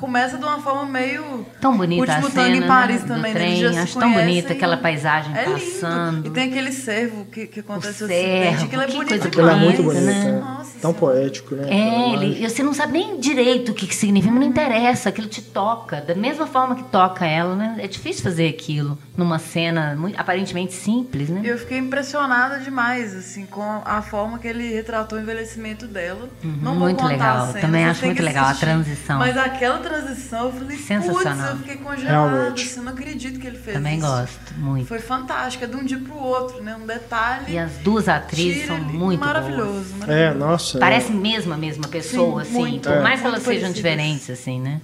Começa 0.00 0.38
de 0.38 0.44
uma 0.44 0.58
forma 0.60 0.86
meio. 0.86 1.44
Tão 1.60 1.76
bonita 1.76 2.00
Último 2.00 2.26
a 2.26 2.30
tango 2.30 2.46
cena 2.46 2.56
em 2.56 2.66
Paris 2.66 3.02
né, 3.02 3.08
também, 3.08 3.32
do 3.34 3.38
né? 3.38 3.48
Eles 3.50 3.60
trem. 3.60 3.78
Acho 3.78 3.98
tão 3.98 4.12
bonita 4.12 4.52
aquela 4.54 4.76
paisagem 4.78 5.36
É 5.36 5.44
passando. 5.44 6.14
lindo. 6.14 6.28
E 6.28 6.30
tem 6.30 6.48
aquele 6.48 6.72
servo 6.72 7.26
que, 7.26 7.46
que 7.46 7.60
acontece 7.60 8.04
O 8.04 8.06
servo, 8.06 8.64
Aquilo 8.64 8.82
é 8.82 8.86
que 8.86 8.92
bonito 8.92 9.08
coisa 9.10 9.28
Aquilo 9.28 9.48
é 9.48 9.52
demais. 9.52 9.64
muito 9.66 9.82
bonito, 9.82 10.04
né? 10.06 10.24
né? 10.24 10.40
Nossa 10.40 10.80
Tão 10.80 10.94
poético, 10.94 11.54
né? 11.54 11.66
É, 11.68 12.12
ele, 12.14 12.48
você 12.48 12.62
não 12.62 12.72
sabe 12.72 12.94
nem 12.94 13.20
direito 13.20 13.72
o 13.72 13.74
que, 13.74 13.86
que 13.86 13.94
significa, 13.94 14.32
mas 14.32 14.40
não 14.40 14.48
interessa, 14.48 15.10
aquilo 15.10 15.28
te 15.28 15.42
toca. 15.42 16.00
Da 16.00 16.14
mesma 16.14 16.46
forma 16.46 16.74
que 16.74 16.84
toca 16.84 17.26
ela, 17.26 17.54
né? 17.54 17.76
É 17.78 17.86
difícil 17.86 18.22
fazer 18.22 18.48
aquilo 18.48 18.96
numa 19.20 19.38
cena 19.38 19.94
muito, 19.96 20.18
aparentemente 20.18 20.72
simples, 20.72 21.28
né? 21.28 21.42
Eu 21.44 21.58
fiquei 21.58 21.78
impressionada 21.78 22.58
demais, 22.58 23.14
assim, 23.14 23.46
com 23.46 23.82
a 23.84 24.02
forma 24.02 24.38
que 24.38 24.48
ele 24.48 24.72
retratou 24.72 25.18
o 25.18 25.22
envelhecimento 25.22 25.86
dela. 25.86 26.28
Não 26.42 26.52
vou 26.52 26.72
Uhum, 26.72 26.78
muito 26.80 26.96
contar 26.98 27.08
legal. 27.12 27.36
a 27.36 27.46
cena, 27.48 27.60
Também 27.60 27.84
acho 27.84 28.04
muito 28.04 28.16
que 28.16 28.22
legal 28.22 28.44
a 28.44 28.48
assistir. 28.48 28.66
transição. 28.66 29.18
Mas 29.18 29.36
aquela 29.36 29.78
transição, 29.78 30.46
eu 30.46 30.52
falei, 30.52 30.76
Sensacional. 30.78 31.36
putz, 31.36 31.50
eu 31.50 31.56
fiquei 31.58 31.76
congelada, 31.76 32.30
Realmente. 32.36 32.62
assim, 32.66 32.78
eu 32.78 32.84
não 32.84 32.92
acredito 32.92 33.38
que 33.38 33.46
ele 33.46 33.58
fez 33.58 33.76
Também 33.76 33.98
isso. 33.98 34.06
gosto, 34.06 34.54
muito. 34.56 34.86
Foi 34.86 34.98
fantástico, 34.98 35.64
é 35.64 35.66
de 35.66 35.76
um 35.76 35.84
dia 35.84 35.98
pro 35.98 36.16
outro, 36.16 36.62
né? 36.62 36.76
Um 36.80 36.86
detalhe. 36.86 37.44
E 37.52 37.58
as 37.58 37.72
duas 37.78 38.08
atrizes 38.08 38.66
são 38.66 38.78
muito 38.78 39.20
maravilhoso, 39.20 39.64
boas. 39.72 39.92
maravilhoso. 39.92 40.10
É, 40.12 40.34
nossa. 40.34 40.78
Parece 40.78 41.12
mesmo 41.12 41.52
a 41.52 41.56
mesma 41.56 41.86
pessoa, 41.88 42.42
Sim, 42.44 42.50
assim. 42.50 42.58
muito. 42.58 42.88
Por 42.88 42.96
É. 42.98 43.02
mais 43.02 43.20
que 43.20 43.26
elas 43.26 43.38
Muito 43.40 43.48
sejam 43.48 43.68
parecidas. 43.70 43.76
diferentes, 43.76 44.30
assim, 44.30 44.60
né? 44.60 44.80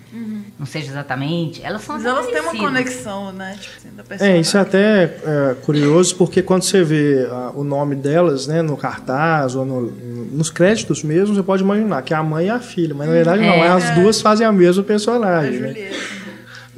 Não 0.59 0.67
seja 0.67 0.91
exatamente. 0.91 1.63
Elas 1.63 1.83
são 1.83 1.97
Mas 1.97 2.05
elas 2.07 2.27
têm 2.27 2.35
uma 2.41 2.45
parecidas. 2.45 2.67
conexão, 2.67 3.33
né? 3.33 3.57
Tipo 3.61 3.77
assim, 3.77 3.91
da 3.95 4.03
É, 4.03 4.07
personagem. 4.27 4.41
isso 4.41 4.57
é 4.57 4.61
até 4.61 5.03
é, 5.25 5.55
curioso, 5.63 6.17
porque 6.17 6.43
quando 6.43 6.63
você 6.63 6.83
vê 6.85 7.27
ah, 7.31 7.53
o 7.55 7.63
nome 7.65 7.95
delas, 7.95 8.47
né, 8.47 8.63
no 8.63 8.77
cartaz 8.77 9.55
ou 9.55 9.65
no- 9.65 9.91
nos 10.33 10.51
créditos 10.51 11.03
mesmo, 11.03 11.35
você 11.35 11.43
pode 11.43 11.63
imaginar 11.63 12.03
que 12.03 12.13
é 12.13 12.17
a 12.17 12.23
mãe 12.23 12.47
e 12.47 12.51
a 12.51 12.59
filha, 12.59 12.95
mas 12.95 13.07
na 13.09 13.13
verdade 13.15 13.41
não, 13.43 13.49
É. 13.55 13.69
as 13.69 13.91
duas 13.91 14.21
fazem 14.21 14.47
a 14.47 14.53
mesma 14.53 14.83
A 14.83 14.85
personagem. 14.85 15.61
né? 15.61 15.69
Julieta. 15.69 15.97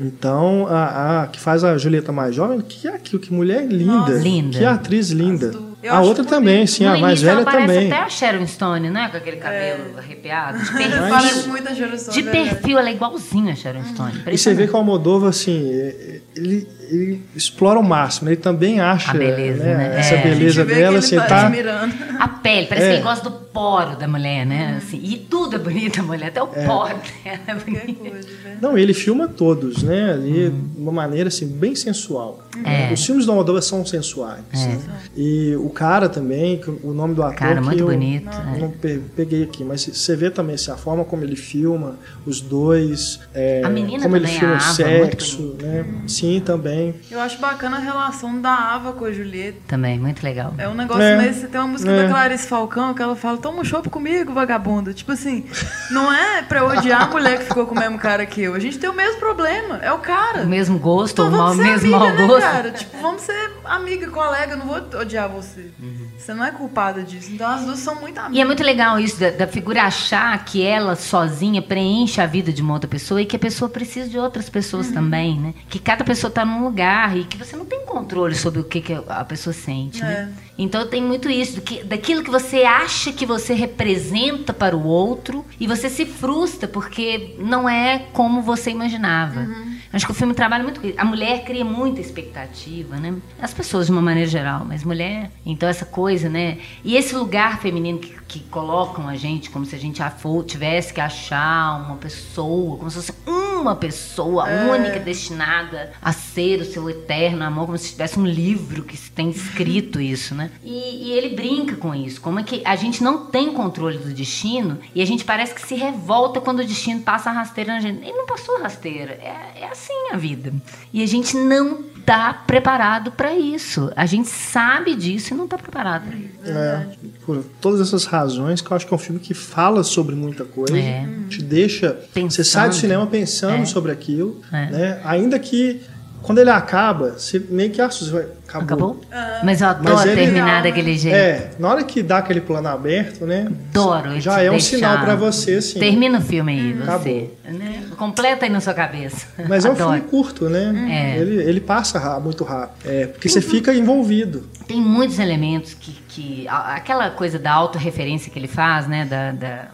Então, 0.00 0.66
a, 0.68 1.22
a 1.22 1.26
que 1.26 1.40
faz 1.40 1.64
a 1.64 1.76
Julieta 1.76 2.12
mais 2.12 2.32
jovem, 2.32 2.60
que 2.60 2.86
é 2.86 2.94
aquilo, 2.94 3.20
que 3.20 3.32
mulher 3.32 3.66
linda. 3.66 3.92
Nossa. 3.92 4.12
Linda. 4.18 4.58
Que 4.58 4.64
atriz 4.64 5.10
linda. 5.10 5.52
Eu 5.82 5.92
A 5.94 6.00
outra 6.02 6.24
também, 6.24 6.66
sim, 6.68 6.84
No 6.84 6.92
a 6.94 6.98
mais 6.98 7.20
velha 7.20 7.36
ela 7.38 7.44
parece 7.44 7.66
também. 7.66 7.92
até 7.92 8.02
a 8.02 8.08
Sharon 8.08 8.46
Stone, 8.46 8.90
né? 8.90 9.08
Com 9.10 9.16
aquele 9.16 9.36
cabelo 9.38 9.96
arrepiado. 9.98 10.58
De 10.58 10.72
perfil. 10.72 11.02
Parece 11.08 11.48
muito 11.48 11.68
a 11.68 11.72
geração 11.74 12.14
De 12.14 12.22
verdade. 12.22 12.48
perfil, 12.50 12.78
ela 12.78 12.88
é 12.88 12.92
igualzinha 12.94 13.52
a 13.52 13.56
Sharon 13.56 13.84
Stone. 13.84 14.12
E 14.30 14.38
você 14.38 14.54
vê 14.54 14.66
que 14.66 14.72
o 14.72 14.76
Almodóvar, 14.76 15.30
assim, 15.30 15.68
é- 15.72 16.20
ele, 16.36 16.68
ele 16.90 17.22
explora 17.34 17.78
o 17.78 17.82
máximo, 17.82 18.28
ele 18.28 18.36
também 18.36 18.80
acha 18.80 19.10
A 19.10 19.14
beleza, 19.14 19.62
né, 19.64 19.74
né? 19.76 19.98
essa 20.00 20.14
É. 20.14 20.22
Beleza 20.22 20.64
dela, 20.64 20.98
assim, 20.98 21.14
ele 21.16 21.22
tá 21.24 21.28
tá... 21.28 21.46
admirando. 21.46 21.94
A 22.18 22.28
pele, 22.28 22.66
parece 22.66 22.86
É. 22.86 22.90
que 22.90 22.94
ele 22.96 23.02
gosta 23.02 23.28
do 23.30 23.36
poro 23.36 23.96
da 23.96 24.06
mulher, 24.08 24.44
né? 24.46 24.76
Assim, 24.78 25.00
e 25.02 25.16
tudo 25.18 25.56
é 25.56 25.58
bonito 25.58 25.96
da 25.98 26.02
mulher, 26.02 26.28
até 26.28 26.42
o 26.42 26.46
poro 26.48 26.94
dela 27.24 27.40
é 27.46 27.54
bonito. 27.54 28.02
né? 28.04 28.58
Não, 28.60 28.76
ele 28.76 28.92
filma 28.94 29.28
todos, 29.28 29.82
né? 29.82 30.12
Ali, 30.12 30.50
de 30.50 30.80
uma 30.80 30.92
maneira 30.92 31.28
assim, 31.28 31.46
bem 31.46 31.74
sensual. 31.74 32.40
Uhum. 32.56 32.62
É. 32.66 32.92
Os 32.92 33.04
filmes 33.04 33.24
do 33.26 33.32
Almodóvar 33.32 33.62
são 33.62 33.84
sensuais. 33.86 34.40
né? 34.52 34.78
E 35.16 35.54
o 35.56 35.70
cara 35.70 36.08
também, 36.08 36.60
o 36.82 36.92
nome 36.92 37.14
do 37.14 37.22
ator 37.22 37.36
Cara, 37.36 37.60
que 37.60 37.66
muito 37.66 37.80
eu 37.80 37.86
bonito, 37.86 38.30
eu 38.54 38.60
não 38.60 38.70
pe- 38.70 39.00
peguei 39.16 39.42
aqui, 39.44 39.62
mas 39.64 39.84
você 39.84 40.16
vê 40.16 40.30
também 40.30 40.54
assim, 40.54 40.70
a 40.70 40.76
forma 40.76 41.04
como 41.04 41.22
ele 41.24 41.36
filma, 41.36 41.96
os 42.26 42.40
dois, 42.40 43.20
é, 43.34 43.62
A 43.64 43.68
menina 43.68 44.02
como 44.02 44.16
ele 44.16 44.26
também, 44.26 44.38
filma 44.40 44.56
o 44.56 44.60
sexo, 44.60 45.56
né? 45.62 45.84
Sim, 46.06 46.40
também. 46.44 46.77
Também. 46.78 46.94
Eu 47.10 47.20
acho 47.20 47.38
bacana 47.38 47.76
a 47.76 47.80
relação 47.80 48.40
da 48.40 48.52
Ava 48.52 48.92
com 48.92 49.04
a 49.04 49.12
Julieta. 49.12 49.58
Também, 49.66 49.98
muito 49.98 50.22
legal. 50.22 50.54
É 50.58 50.68
um 50.68 50.74
negócio 50.74 51.02
É. 51.02 51.16
meio. 51.16 51.34
Você 51.34 51.46
tem 51.46 51.60
uma 51.60 51.68
música 51.68 51.90
É. 51.90 52.02
da 52.04 52.08
Clarice 52.08 52.46
Falcão 52.46 52.94
que 52.94 53.02
ela 53.02 53.16
fala: 53.16 53.38
toma 53.38 53.60
um 53.60 53.64
chopp 53.64 53.88
comigo, 53.88 54.32
vagabunda. 54.32 54.92
Tipo 54.94 55.12
assim, 55.12 55.44
não 55.90 56.12
é 56.12 56.42
pra 56.42 56.64
odiar 56.64 57.02
a 57.02 57.06
mulher 57.08 57.38
que 57.38 57.44
ficou 57.44 57.66
com 57.66 57.74
o 57.74 57.78
mesmo 57.78 57.98
cara 57.98 58.24
que 58.26 58.42
eu. 58.42 58.54
A 58.54 58.58
gente 58.58 58.78
tem 58.78 58.88
o 58.88 58.94
mesmo 58.94 59.18
problema. 59.18 59.78
É 59.82 59.92
o 59.92 59.98
cara. 59.98 60.42
O 60.42 60.46
mesmo 60.46 60.78
gosto, 60.78 61.22
Então 61.22 61.26
ou 61.26 61.32
o 61.32 61.36
vamos 61.36 61.56
ser 61.56 61.62
mesmo 61.62 61.96
amiga, 61.96 61.98
mau 61.98 62.16
né, 62.16 62.26
gosto. 62.26 62.40
cara? 62.42 62.70
Tipo, 62.70 62.96
vamos 63.00 63.22
ser 63.22 63.50
amiga, 63.64 64.08
colega, 64.10 64.52
eu 64.52 64.56
não 64.58 64.66
vou 64.66 65.00
odiar 65.00 65.28
você. 65.28 65.70
Uhum. 65.80 66.08
Você 66.16 66.34
não 66.34 66.44
é 66.44 66.50
culpada 66.50 67.02
disso. 67.02 67.30
Então 67.32 67.48
as 67.48 67.64
duas 67.64 67.78
são 67.78 67.94
muito 67.96 68.18
amigas. 68.18 68.36
E 68.36 68.40
é 68.40 68.44
muito 68.44 68.62
legal 68.62 68.98
isso 68.98 69.18
da, 69.20 69.30
da 69.30 69.46
figura 69.46 69.82
achar 69.84 70.44
que 70.44 70.62
ela 70.62 70.96
sozinha 70.96 71.62
preenche 71.62 72.20
a 72.20 72.26
vida 72.26 72.52
de 72.52 72.62
uma 72.62 72.74
outra 72.74 72.88
pessoa 72.88 73.20
e 73.22 73.26
que 73.26 73.36
a 73.36 73.38
pessoa 73.38 73.68
precisa 73.68 74.08
de 74.08 74.18
outras 74.18 74.48
pessoas 74.48 74.88
também, 74.90 75.38
né? 75.38 75.54
Que 75.68 75.78
cada 75.78 76.04
pessoa 76.04 76.28
está 76.28 76.44
num 76.44 76.64
lugar 76.68 77.16
e 77.16 77.24
que 77.24 77.36
você 77.36 77.56
não 77.56 77.64
tem 77.64 77.84
controle 77.84 78.34
sobre 78.34 78.60
o 78.60 78.64
que, 78.64 78.80
que 78.80 78.92
a 78.92 79.24
pessoa 79.24 79.52
sente, 79.52 80.00
né? 80.00 80.32
Então 80.56 80.86
tem 80.86 81.02
muito 81.02 81.30
isso, 81.30 81.56
do 81.56 81.60
que, 81.60 81.84
daquilo 81.84 82.22
que 82.22 82.30
você 82.30 82.64
acha 82.64 83.12
que 83.12 83.24
você 83.24 83.54
representa 83.54 84.52
para 84.52 84.76
o 84.76 84.84
outro 84.84 85.44
e 85.58 85.66
você 85.66 85.88
se 85.88 86.04
frustra 86.04 86.68
porque 86.68 87.36
não 87.38 87.68
é 87.68 88.06
como 88.12 88.42
você 88.42 88.70
imaginava. 88.70 89.46
Acho 89.92 90.04
que 90.04 90.12
o 90.12 90.14
filme 90.14 90.34
trabalha 90.34 90.62
muito 90.62 90.80
com 90.80 90.86
isso. 90.86 91.00
A 91.00 91.04
mulher 91.04 91.44
cria 91.44 91.64
muita 91.64 92.00
expectativa, 92.00 92.96
né? 92.96 93.14
As 93.40 93.54
pessoas 93.54 93.86
de 93.86 93.92
uma 93.92 94.02
maneira 94.02 94.28
geral, 94.28 94.64
mas 94.64 94.84
mulher. 94.84 95.30
Então 95.46 95.68
essa 95.68 95.86
coisa, 95.86 96.28
né? 96.28 96.58
E 96.84 96.96
esse 96.96 97.14
lugar 97.14 97.60
feminino 97.60 97.98
que, 97.98 98.14
que 98.28 98.40
colocam 98.40 99.08
a 99.08 99.16
gente 99.16 99.48
como 99.50 99.64
se 99.64 99.74
a 99.74 99.78
gente 99.78 100.02
tivesse 100.46 100.92
que 100.92 101.00
achar 101.00 101.82
uma 101.86 101.96
pessoa, 101.96 102.76
como 102.76 102.90
se 102.90 102.96
fosse 102.96 103.12
uma 103.60 103.76
pessoa 103.76 104.44
única 104.44 104.98
destinada 105.00 105.92
a 106.00 106.12
ser 106.12 106.60
o 106.60 106.64
seu 106.64 106.88
eterno 106.88 107.44
amor, 107.44 107.66
como 107.66 107.78
se 107.78 107.92
tivesse 107.92 108.18
um 108.18 108.26
livro 108.26 108.82
que 108.82 108.96
tem 109.10 109.30
escrito 109.30 110.00
isso, 110.00 110.34
né? 110.34 110.50
E, 110.62 111.08
e 111.08 111.12
ele 111.12 111.34
brinca 111.34 111.76
com 111.76 111.94
isso, 111.94 112.20
como 112.20 112.40
é 112.40 112.42
que 112.42 112.62
a 112.64 112.76
gente 112.76 113.02
não 113.02 113.26
tem 113.26 113.52
controle 113.52 113.98
do 113.98 114.12
destino 114.12 114.78
e 114.94 115.02
a 115.02 115.06
gente 115.06 115.24
parece 115.24 115.54
que 115.54 115.66
se 115.66 115.74
revolta 115.74 116.40
quando 116.40 116.60
o 116.60 116.64
destino 116.64 117.00
passa 117.02 117.30
a 117.30 117.32
rasteira 117.32 117.74
na 117.74 117.80
gente. 117.80 118.02
Ele 118.02 118.16
não 118.16 118.26
passou 118.26 118.60
rasteira, 118.60 119.12
é, 119.12 119.62
é 119.62 119.68
assim 119.68 120.10
a 120.12 120.16
vida. 120.16 120.52
E 120.92 121.02
a 121.02 121.06
gente 121.06 121.36
não 121.36 121.84
tá 122.08 122.32
preparado 122.46 123.12
para 123.12 123.34
isso. 123.36 123.92
A 123.94 124.06
gente 124.06 124.28
sabe 124.30 124.94
disso 124.94 125.34
e 125.34 125.36
não 125.36 125.46
tá 125.46 125.58
preparado 125.58 126.06
para 126.08 126.16
isso. 126.16 126.28
É, 126.46 126.86
por 127.26 127.44
todas 127.60 127.80
essas 127.82 128.06
razões, 128.06 128.62
que 128.62 128.70
eu 128.70 128.76
acho 128.76 128.86
que 128.86 128.94
é 128.94 128.96
um 128.96 128.98
filme 128.98 129.20
que 129.20 129.34
fala 129.34 129.82
sobre 129.84 130.14
muita 130.14 130.44
coisa, 130.44 130.78
É. 130.78 131.06
te 131.28 131.42
deixa. 131.42 131.98
Pensando. 132.14 132.30
Você 132.32 132.44
sai 132.44 132.68
do 132.70 132.74
cinema 132.74 133.06
pensando 133.06 133.62
É. 133.62 133.66
sobre 133.66 133.92
aquilo, 133.92 134.40
É. 134.50 134.70
né? 134.70 135.00
Ainda 135.04 135.38
que 135.38 135.82
quando 136.22 136.38
ele 136.38 136.50
acaba, 136.50 137.10
você 137.18 137.38
meio 137.50 137.70
que 137.70 137.80
assusta. 137.80 138.37
Acabou. 138.48 138.98
Acabou? 139.10 139.40
Mas 139.44 139.60
eu 139.60 139.68
adoro 139.68 139.94
Mas 139.96 140.06
ele- 140.06 140.16
terminar 140.22 140.62
daquele 140.62 140.96
jeito. 140.96 141.14
É, 141.14 141.50
na 141.58 141.68
hora 141.68 141.84
que 141.84 142.02
dá 142.02 142.18
aquele 142.18 142.40
plano 142.40 142.66
aberto, 142.68 143.26
né? 143.26 143.46
Adoro. 143.70 144.18
Já 144.20 144.42
é 144.42 144.48
um 144.48 144.52
deixar. 144.52 144.76
sinal 144.76 144.98
pra 145.04 145.14
você, 145.14 145.54
assim. 145.56 145.78
Termina 145.78 146.18
o 146.18 146.22
filme 146.22 146.52
aí, 146.52 146.72
você. 146.72 146.82
Acabou. 146.82 147.38
Né? 147.58 147.82
Completa 147.96 148.46
aí 148.46 148.50
na 148.50 148.60
sua 148.60 148.74
cabeça. 148.74 149.26
Mas 149.48 149.64
é 149.64 149.68
um 149.68 149.72
Adoro. 149.72 149.92
filme 149.94 150.08
curto, 150.08 150.48
né? 150.48 151.14
É. 151.16 151.20
Ele, 151.20 151.42
ele 151.42 151.60
passa 151.60 152.18
muito 152.20 152.42
rápido. 152.44 152.88
É, 152.90 153.06
porque 153.06 153.28
você 153.28 153.40
fica 153.40 153.74
envolvido. 153.74 154.44
Tem 154.66 154.80
muitos 154.80 155.18
elementos 155.18 155.74
que. 155.74 155.92
que 156.08 156.46
aquela 156.48 157.10
coisa 157.10 157.38
da 157.38 157.52
autorreferência 157.52 158.30
que 158.30 158.38
ele 158.38 158.48
faz, 158.48 158.86
né? 158.86 159.04
Da, 159.04 159.32
da 159.32 159.68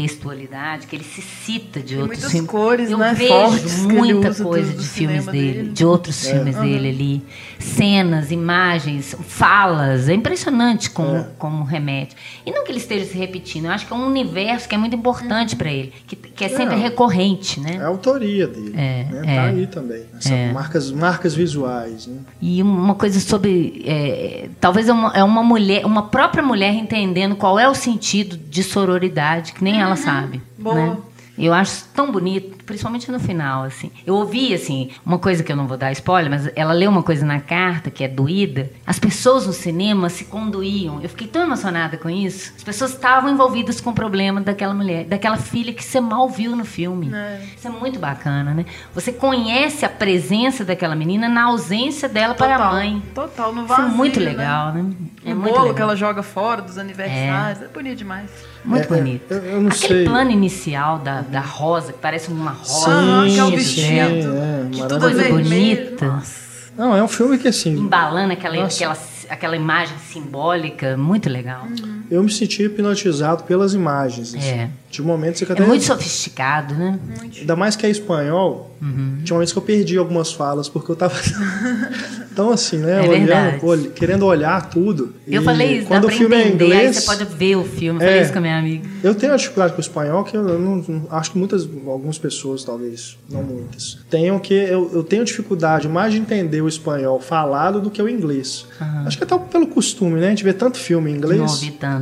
intratextualidade, 0.00 0.86
que 0.86 0.96
ele 0.96 1.04
se 1.04 1.22
cita 1.22 1.80
de 1.80 1.96
outros 1.96 2.18
muitas 2.18 2.32
filmes. 2.32 2.50
cores, 2.50 2.90
Eu 2.90 2.98
né, 2.98 3.14
vejo 3.14 3.32
fortes 3.32 3.80
muita 3.80 4.34
coisa 4.34 4.72
do 4.72 4.78
de 4.82 4.88
filmes 4.88 5.26
dele, 5.26 5.52
dele. 5.54 5.68
de 5.70 5.84
outros 5.84 6.26
filmes 6.26 6.56
dele 6.56 6.88
ali. 6.88 7.24
Cenas, 7.58 8.05
imagens, 8.30 9.16
falas. 9.26 10.08
É 10.08 10.14
impressionante 10.14 10.90
como, 10.90 11.16
É. 11.16 11.26
como 11.38 11.64
remete. 11.64 12.16
E 12.44 12.50
não 12.50 12.64
que 12.64 12.70
ele 12.70 12.78
esteja 12.78 13.04
se 13.04 13.16
repetindo, 13.16 13.66
eu 13.66 13.70
acho 13.70 13.86
que 13.86 13.92
é 13.92 13.96
um 13.96 14.06
universo 14.06 14.68
que 14.68 14.74
é 14.74 14.78
muito 14.78 14.94
importante 14.96 15.56
para 15.56 15.70
ele, 15.70 15.92
que, 16.06 16.16
que 16.16 16.44
é 16.44 16.48
sempre 16.48 16.76
Não. 16.76 16.82
recorrente, 16.82 17.60
né? 17.60 17.76
É 17.76 17.82
a 17.82 17.86
autoria 17.86 18.46
dele. 18.46 18.74
É, 18.76 19.04
né? 19.04 19.22
é. 19.26 19.36
Tá 19.36 19.44
aí 19.44 19.66
também. 19.66 20.02
É. 20.24 20.52
marcas, 20.52 20.90
marcas 20.90 21.34
visuais. 21.34 22.06
Né? 22.06 22.18
E 22.40 22.62
uma 22.62 22.94
coisa 22.94 23.18
sobre. 23.20 23.82
é, 23.86 24.48
talvez 24.60 24.88
é 24.88 24.92
uma, 24.92 25.12
é 25.12 25.24
uma 25.24 25.42
mulher, 25.42 25.84
uma 25.84 26.04
própria 26.04 26.42
mulher 26.42 26.74
entendendo 26.74 27.36
qual 27.36 27.58
é 27.58 27.68
o 27.68 27.74
sentido 27.74 28.36
de 28.36 28.62
sororidade, 28.62 29.52
que 29.52 29.62
nem 29.62 29.80
ela 29.80 29.96
sabe. 29.96 30.40
Boa. 30.58 30.74
Né? 30.74 30.96
Eu 31.38 31.52
acho 31.52 31.84
tão 31.94 32.10
bonito, 32.10 32.64
principalmente 32.64 33.10
no 33.10 33.20
final, 33.20 33.64
assim. 33.64 33.90
Eu 34.06 34.14
ouvi, 34.14 34.54
assim, 34.54 34.90
uma 35.04 35.18
coisa 35.18 35.42
que 35.42 35.52
eu 35.52 35.56
não 35.56 35.66
vou 35.66 35.76
dar 35.76 35.92
spoiler, 35.92 36.30
mas 36.30 36.50
ela 36.56 36.72
leu 36.72 36.90
uma 36.90 37.02
coisa 37.02 37.26
na 37.26 37.40
carta 37.40 37.90
que 37.90 38.02
é 38.02 38.08
doída. 38.08 38.70
As 38.86 38.98
pessoas 38.98 39.46
no 39.46 39.52
cinema 39.52 40.08
se 40.08 40.24
conduíam. 40.24 41.00
Eu 41.02 41.08
fiquei 41.08 41.26
tão 41.26 41.42
emocionada 41.42 41.96
com 41.96 42.08
isso. 42.08 42.52
As 42.56 42.62
pessoas 42.64 42.92
estavam 42.92 43.30
envolvidas 43.30 43.80
com 43.80 43.90
o 43.90 43.94
problema 43.94 44.40
daquela 44.40 44.74
mulher, 44.74 45.04
daquela 45.04 45.36
filha 45.36 45.72
que 45.72 45.82
você 45.84 46.00
mal 46.00 46.28
viu 46.28 46.56
no 46.56 46.64
filme. 46.64 47.10
Isso 47.56 47.66
é 47.66 47.70
muito 47.70 47.98
bacana, 47.98 48.54
né? 48.54 48.64
Você 48.94 49.12
conhece 49.12 49.84
a 49.84 49.88
presença 49.88 50.64
daquela 50.64 50.94
menina 50.94 51.28
na 51.28 51.44
ausência 51.44 52.08
dela 52.08 52.34
para 52.34 52.54
a 52.54 52.58
Total, 52.58 52.72
mãe. 52.72 53.02
Total, 53.14 53.52
no 53.52 53.64
Isso 53.64 53.72
é 53.72 53.76
vazio, 53.76 53.96
muito 53.96 54.20
né? 54.20 54.26
legal, 54.26 54.72
né? 54.72 54.80
É 54.80 54.82
muito 54.82 55.25
bolo 55.40 55.58
legal. 55.60 55.74
que 55.74 55.82
ela 55.82 55.96
joga 55.96 56.22
fora 56.22 56.62
dos 56.62 56.78
aniversários. 56.78 57.62
É, 57.62 57.68
bonito 57.68 57.96
demais. 57.98 58.30
Muito 58.64 58.92
É, 58.92 58.96
bonito. 58.96 59.30
eu- 59.32 59.38
eu 59.42 59.60
não 59.60 59.68
Aquele 59.70 59.94
sei. 59.94 60.04
plano 60.04 60.30
inicial 60.30 60.98
da, 60.98 61.20
da 61.22 61.40
rosa, 61.40 61.92
que 61.92 61.98
parece 61.98 62.30
uma 62.30 62.50
rosa. 62.52 62.90
Aham, 62.90 63.26
que 63.28 63.38
é 63.38 63.44
o 63.44 63.50
vestido. 63.50 63.88
é, 63.88 64.68
que 64.72 64.78
tudo 64.82 64.96
é 64.96 65.00
Coisa 65.00 65.22
vermelho. 65.22 65.44
bonita. 65.86 66.06
Nossa. 66.06 66.46
Não, 66.76 66.94
é 66.96 67.02
um 67.02 67.08
filme 67.08 67.38
que 67.38 67.48
assim, 67.48 67.70
Embalando 67.74 68.32
aquela, 68.34 68.54
Nossa. 68.56 68.76
aquela, 68.84 68.98
aquela 69.30 69.56
imagem 69.56 69.96
simbólica, 69.98 70.96
muito 70.96 71.28
legal. 71.30 71.62
Eu 72.10 72.22
me 72.22 72.30
senti 72.30 72.62
hipnotizado 72.64 73.44
pelas 73.44 73.74
imagens. 73.74 74.34
assim. 74.34 74.46
É. 74.48 74.70
De 74.90 75.02
momentos 75.02 75.42
que 75.42 75.50
É 75.50 75.52
até. 75.52 75.66
muito 75.66 75.84
sofisticado, 75.84 76.74
né? 76.74 76.98
Ainda 77.38 77.54
mais 77.56 77.76
que 77.76 77.84
é 77.84 77.90
espanhol, 77.90 78.74
Uhum. 78.80 79.18
tinha 79.24 79.34
momentos 79.34 79.52
que 79.52 79.58
eu 79.58 79.62
perdi 79.62 79.98
algumas 79.98 80.32
falas, 80.32 80.68
porque 80.68 80.90
eu 80.90 80.96
tava. 80.96 81.14
Então, 82.36 82.50
assim, 82.50 82.76
né? 82.76 83.02
É 83.02 83.08
olhando, 83.08 83.90
querendo 83.92 84.26
olhar 84.26 84.68
tudo. 84.68 85.14
Eu 85.26 85.40
E 85.40 85.44
falei 85.46 85.78
isso, 85.78 85.86
quando 85.86 86.02
dá 86.02 86.06
o 86.06 86.10
pra 86.10 86.18
filme 86.18 86.36
é 86.36 86.40
entender, 86.48 86.64
aí 86.64 86.70
inglês. 86.70 86.96
você 86.96 87.06
pode 87.06 87.24
ver 87.24 87.56
o 87.56 87.64
filme. 87.64 87.96
Eu 87.98 88.04
falei 88.06 88.18
É. 88.18 88.22
isso 88.22 88.32
com 88.32 88.38
a 88.38 88.40
minha 88.42 88.58
amiga. 88.58 88.86
Eu 89.02 89.14
tenho 89.14 89.32
uma 89.32 89.38
dificuldade 89.38 89.72
com 89.72 89.78
o 89.78 89.80
espanhol 89.80 90.22
que 90.22 90.36
eu 90.36 90.42
não, 90.42 90.76
não- 90.86 91.06
acho 91.12 91.30
que 91.32 91.38
muitas, 91.38 91.62
algumas 91.86 92.18
pessoas, 92.18 92.62
talvez, 92.62 93.16
não 93.30 93.42
muitas, 93.42 93.96
tenham 94.10 94.38
que 94.38 94.52
eu, 94.52 94.90
eu 94.92 95.02
tenho 95.02 95.24
dificuldade 95.24 95.88
mais 95.88 96.12
de 96.12 96.18
entender 96.18 96.60
o 96.60 96.68
espanhol 96.68 97.18
falado 97.18 97.80
do 97.80 97.90
que 97.90 98.02
o 98.02 98.06
inglês. 98.08 98.66
Acho 99.06 99.16
que 99.16 99.24
até 99.24 99.38
pelo 99.38 99.66
costume, 99.68 100.20
né? 100.20 100.26
A 100.26 100.30
gente 100.30 100.44
vê 100.44 100.52
tanto 100.52 100.76
filme 100.76 101.10
em 101.10 101.14
inglês 101.14 101.40
Não 101.40 101.48
ouvi 101.48 101.70
tanto 101.70 101.95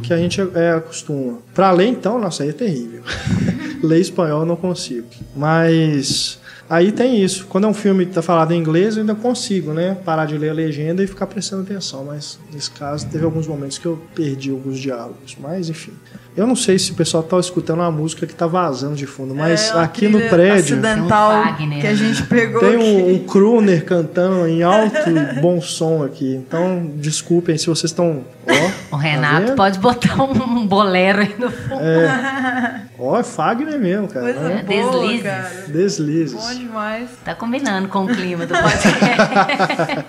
que 0.00 0.12
a 0.12 0.16
gente 0.16 0.40
é, 0.54 0.72
acostuma. 0.72 1.38
Pra 1.54 1.70
ler, 1.70 1.88
então, 1.88 2.18
nossa, 2.18 2.42
aí 2.42 2.50
é 2.50 2.52
terrível. 2.52 3.02
ler 3.82 4.00
espanhol 4.00 4.40
eu 4.40 4.46
não 4.46 4.56
consigo. 4.56 5.06
Mas 5.36 6.38
aí 6.68 6.92
tem 6.92 7.22
isso. 7.22 7.46
Quando 7.46 7.64
é 7.64 7.68
um 7.68 7.74
filme 7.74 8.06
que 8.06 8.12
tá 8.12 8.22
falado 8.22 8.52
em 8.52 8.58
inglês, 8.58 8.96
eu 8.96 9.02
ainda 9.02 9.14
consigo, 9.14 9.72
né? 9.72 9.96
Parar 10.04 10.26
de 10.26 10.36
ler 10.36 10.50
a 10.50 10.54
legenda 10.54 11.02
e 11.02 11.06
ficar 11.06 11.26
prestando 11.26 11.62
atenção. 11.62 12.04
Mas 12.04 12.38
nesse 12.52 12.70
caso, 12.70 13.06
teve 13.08 13.24
alguns 13.24 13.46
momentos 13.46 13.78
que 13.78 13.86
eu 13.86 13.98
perdi 14.14 14.50
alguns 14.50 14.78
diálogos. 14.78 15.36
Mas, 15.40 15.68
enfim. 15.68 15.92
Eu 16.38 16.46
não 16.46 16.54
sei 16.56 16.78
se 16.78 16.92
o 16.92 16.94
pessoal 16.94 17.22
tá 17.22 17.38
escutando 17.38 17.80
uma 17.80 17.90
música 17.90 18.26
que 18.26 18.34
tá 18.34 18.46
vazando 18.46 18.94
de 18.94 19.06
fundo, 19.06 19.34
mas 19.34 19.70
É, 19.70 19.78
aqui 19.80 20.06
no 20.08 20.20
prédio 20.28 20.76
acidental 20.76 21.30
um 21.32 21.44
Wagner, 21.44 21.80
que 21.80 21.86
a 21.86 21.90
né? 21.90 21.96
gente 21.96 22.22
pegou 22.24 22.60
tem 22.60 22.76
aqui. 22.76 22.84
um, 22.84 23.14
um 23.14 23.18
crooner 23.26 23.84
cantando 23.84 24.46
em 24.46 24.62
alto 24.62 24.96
e 25.10 25.40
bom 25.40 25.60
som 25.60 26.04
aqui. 26.04 26.34
Então, 26.36 26.90
desculpem 26.96 27.58
se 27.58 27.66
vocês 27.66 27.90
estão. 27.90 28.24
O 28.46 28.90
tá 28.90 28.96
Renato 28.96 29.46
vendo? 29.48 29.56
pode 29.56 29.78
botar 29.78 30.22
um 30.22 30.66
bolero 30.66 31.20
aí 31.20 31.34
no 31.38 31.50
fundo. 31.50 31.82
Ó, 32.98 33.18
é 33.18 33.22
Fagner 33.22 33.78
mesmo, 33.78 34.08
cara. 34.08 34.24
Coisa 34.32 34.40
né? 34.48 34.64
boa, 34.66 34.90
Deslizes. 34.92 35.22
cara. 35.22 35.48
Deslizes. 35.68 36.34
Bom 36.42 36.54
demais. 36.54 37.08
Tá 37.24 37.34
combinando 37.34 37.88
com 37.88 38.04
o 38.04 38.08
clima 38.08 38.44
do 38.44 38.54
podcast. 38.54 38.88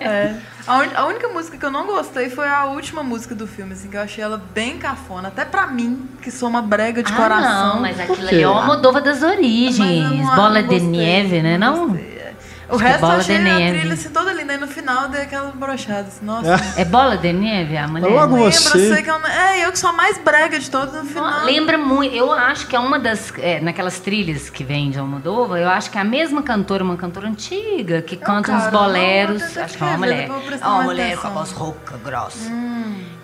É. 0.00 0.34
A, 0.66 0.78
un- 0.78 0.90
a 0.94 1.06
única 1.06 1.28
música 1.28 1.56
que 1.56 1.64
eu 1.64 1.70
não 1.70 1.86
gostei 1.86 2.28
foi 2.28 2.46
a 2.48 2.64
última 2.66 3.02
música 3.02 3.34
do 3.34 3.46
filme, 3.46 3.72
assim, 3.72 3.88
que 3.88 3.96
eu 3.96 4.00
achei 4.02 4.22
ela 4.22 4.40
bem 4.54 4.76
cafona. 4.78 5.28
Até 5.28 5.44
pra 5.44 5.66
mim, 5.66 6.08
que 6.22 6.30
sou 6.30 6.48
uma 6.48 6.62
brega 6.62 7.02
de 7.02 7.12
ah, 7.12 7.16
coração. 7.16 7.74
não, 7.74 7.80
mas 7.80 7.98
aquilo 7.98 8.28
ali 8.28 8.42
é 8.42 8.48
o 8.48 8.52
Almodóvar 8.52 9.02
das 9.02 9.22
origens. 9.22 9.78
não- 9.78 10.34
Bola 10.36 10.60
não 10.60 10.68
de 10.68 10.78
gostei, 10.80 10.88
neve, 10.88 11.42
né? 11.42 11.58
Não? 11.58 11.88
gostei, 11.88 12.04
é. 12.18 12.32
O 12.68 12.74
Acho 12.76 12.84
é 12.84 12.86
resto 12.88 13.02
eu 13.02 13.08
Bola 13.08 13.20
achei 13.20 13.36
de 13.38 13.40
a 13.40 13.44
Neve. 13.58 13.78
trilha 13.78 13.94
assim, 13.94 14.08
toda 14.10 14.29
E 14.52 14.56
no 14.58 14.66
final 14.66 15.08
dei 15.08 15.22
aquela 15.22 15.50
brochada. 15.52 16.08
Assim, 16.08 16.24
nossa. 16.24 16.58
É 16.80 16.84
bola 16.84 17.16
de 17.16 17.32
neve, 17.32 17.76
a 17.76 17.86
mulher? 17.86 18.08
Logo 18.10 18.34
Lembra, 18.36 18.50
você. 18.50 18.94
sei 18.94 19.02
que 19.02 19.10
eu, 19.10 19.18
não- 19.18 19.28
é, 19.28 19.64
eu 19.64 19.72
que 19.72 19.78
sou 19.78 19.90
a 19.90 19.92
mais 19.92 20.18
brega 20.18 20.58
de 20.58 20.70
todos 20.70 20.92
no 20.94 21.00
Não, 21.00 21.06
final. 21.06 21.44
Lembra 21.44 21.78
muito, 21.78 22.14
eu 22.14 22.32
acho 22.32 22.66
que 22.66 22.74
é 22.74 22.78
uma 22.78 22.98
das, 22.98 23.32
é, 23.38 23.60
naquelas 23.60 23.98
trilhas 24.00 24.50
que 24.50 24.64
vem 24.64 24.90
de 24.90 24.98
Almodóvar, 24.98 25.58
eu 25.60 25.68
acho 25.68 25.90
que 25.90 25.98
é 25.98 26.00
a 26.00 26.04
mesma 26.04 26.42
cantora, 26.42 26.82
uma 26.82 26.96
cantora 26.96 27.28
antiga, 27.28 28.02
que 28.02 28.16
canta 28.16 28.52
uns 28.52 28.64
cara, 28.64 28.70
boleros, 28.70 29.54
não, 29.54 29.62
acho 29.64 29.76
que 29.78 29.82
é 29.84 29.86
uma 29.86 29.98
mulher, 29.98 30.28
é 30.60 30.66
uma 30.66 30.82
mulher 30.82 31.16
com 31.16 31.26
a 31.26 31.30
voz 31.30 31.52
rouca, 31.52 31.96
grossa, 31.98 32.50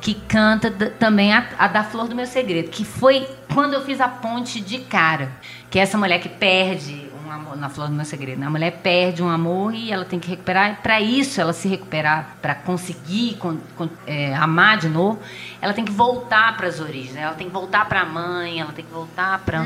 que 0.00 0.14
canta 0.14 0.70
também 0.70 1.32
a, 1.32 1.44
a 1.58 1.66
da 1.68 1.82
Flor 1.82 2.08
do 2.08 2.14
Meu 2.14 2.26
Segredo, 2.26 2.70
que 2.70 2.84
foi 2.84 3.26
quando 3.52 3.74
eu 3.74 3.82
fiz 3.84 4.00
a 4.00 4.08
ponte 4.08 4.60
de 4.60 4.78
cara, 4.78 5.30
que 5.70 5.78
é 5.78 5.82
essa 5.82 5.98
mulher 5.98 6.18
que 6.20 6.28
perde 6.28 7.05
amor, 7.36 7.56
na 7.56 7.68
Flor 7.68 7.88
do 7.88 7.94
Meu 7.94 8.04
Segredo. 8.04 8.40
né? 8.40 8.46
A 8.46 8.50
mulher 8.50 8.80
perde 8.82 9.22
um 9.22 9.28
amor 9.28 9.74
e 9.74 9.92
ela 9.92 10.04
tem 10.04 10.18
que 10.18 10.28
recuperar. 10.28 10.80
Para 10.82 11.00
isso, 11.00 11.40
ela 11.40 11.52
se 11.52 11.68
recuperar, 11.68 12.36
para 12.42 12.54
conseguir 12.54 13.36
con- 13.38 13.58
con- 13.76 13.88
é, 14.06 14.34
amar 14.34 14.78
de 14.78 14.88
novo, 14.88 15.18
ela 15.60 15.72
tem 15.72 15.84
que 15.84 15.92
voltar 15.92 16.56
para 16.56 16.66
as 16.68 16.80
origens. 16.80 17.12
né? 17.14 17.22
Ela 17.22 17.34
tem 17.34 17.46
que 17.46 17.52
voltar 17.52 17.86
para 17.88 18.00
a 18.00 18.06
mãe, 18.06 18.60
ela 18.60 18.72
tem 18.72 18.84
que 18.84 18.92
voltar 18.92 19.38
para. 19.40 19.64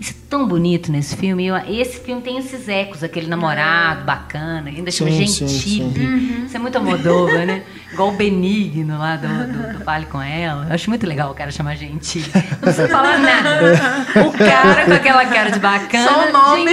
Isso 0.00 0.12
é 0.12 0.14
tão 0.30 0.46
bonito 0.46 0.90
nesse 0.92 1.16
filme. 1.16 1.46
Eu- 1.46 1.56
esse 1.68 2.00
filme 2.00 2.20
tem 2.22 2.38
esses 2.38 2.68
ecos, 2.68 3.02
aquele 3.02 3.26
namorado 3.26 4.04
bacana, 4.04 4.68
ainda 4.70 4.90
chama 4.90 5.10
Sim, 5.10 5.26
sim, 5.26 5.48
Gentile. 5.48 6.44
Isso 6.46 6.56
é 6.56 6.58
muito 6.60 6.76
Almodóvar, 6.76 7.46
né? 7.46 7.62
Igual 7.92 8.10
o 8.10 8.12
Benigno 8.12 8.96
lá 8.98 9.16
do, 9.16 9.26
do, 9.26 9.78
do 9.78 9.84
Fale 9.84 10.06
Com 10.06 10.22
Ela. 10.22 10.66
Eu 10.68 10.74
acho 10.74 10.88
muito 10.88 11.04
legal 11.06 11.32
o 11.32 11.34
cara 11.34 11.50
chamar 11.50 11.74
Gentile. 11.76 12.30
Não 12.52 12.58
precisa 12.58 12.88
falar 12.88 13.18
nada. 13.18 13.72
O 14.26 14.32
cara 14.38 14.84
com 14.86 14.92
aquela 14.92 15.26
cara 15.26 15.50
de 15.50 15.58
bacana. 15.58 16.08
Só 16.08 16.28
o 16.28 16.32
nome. 16.32 16.64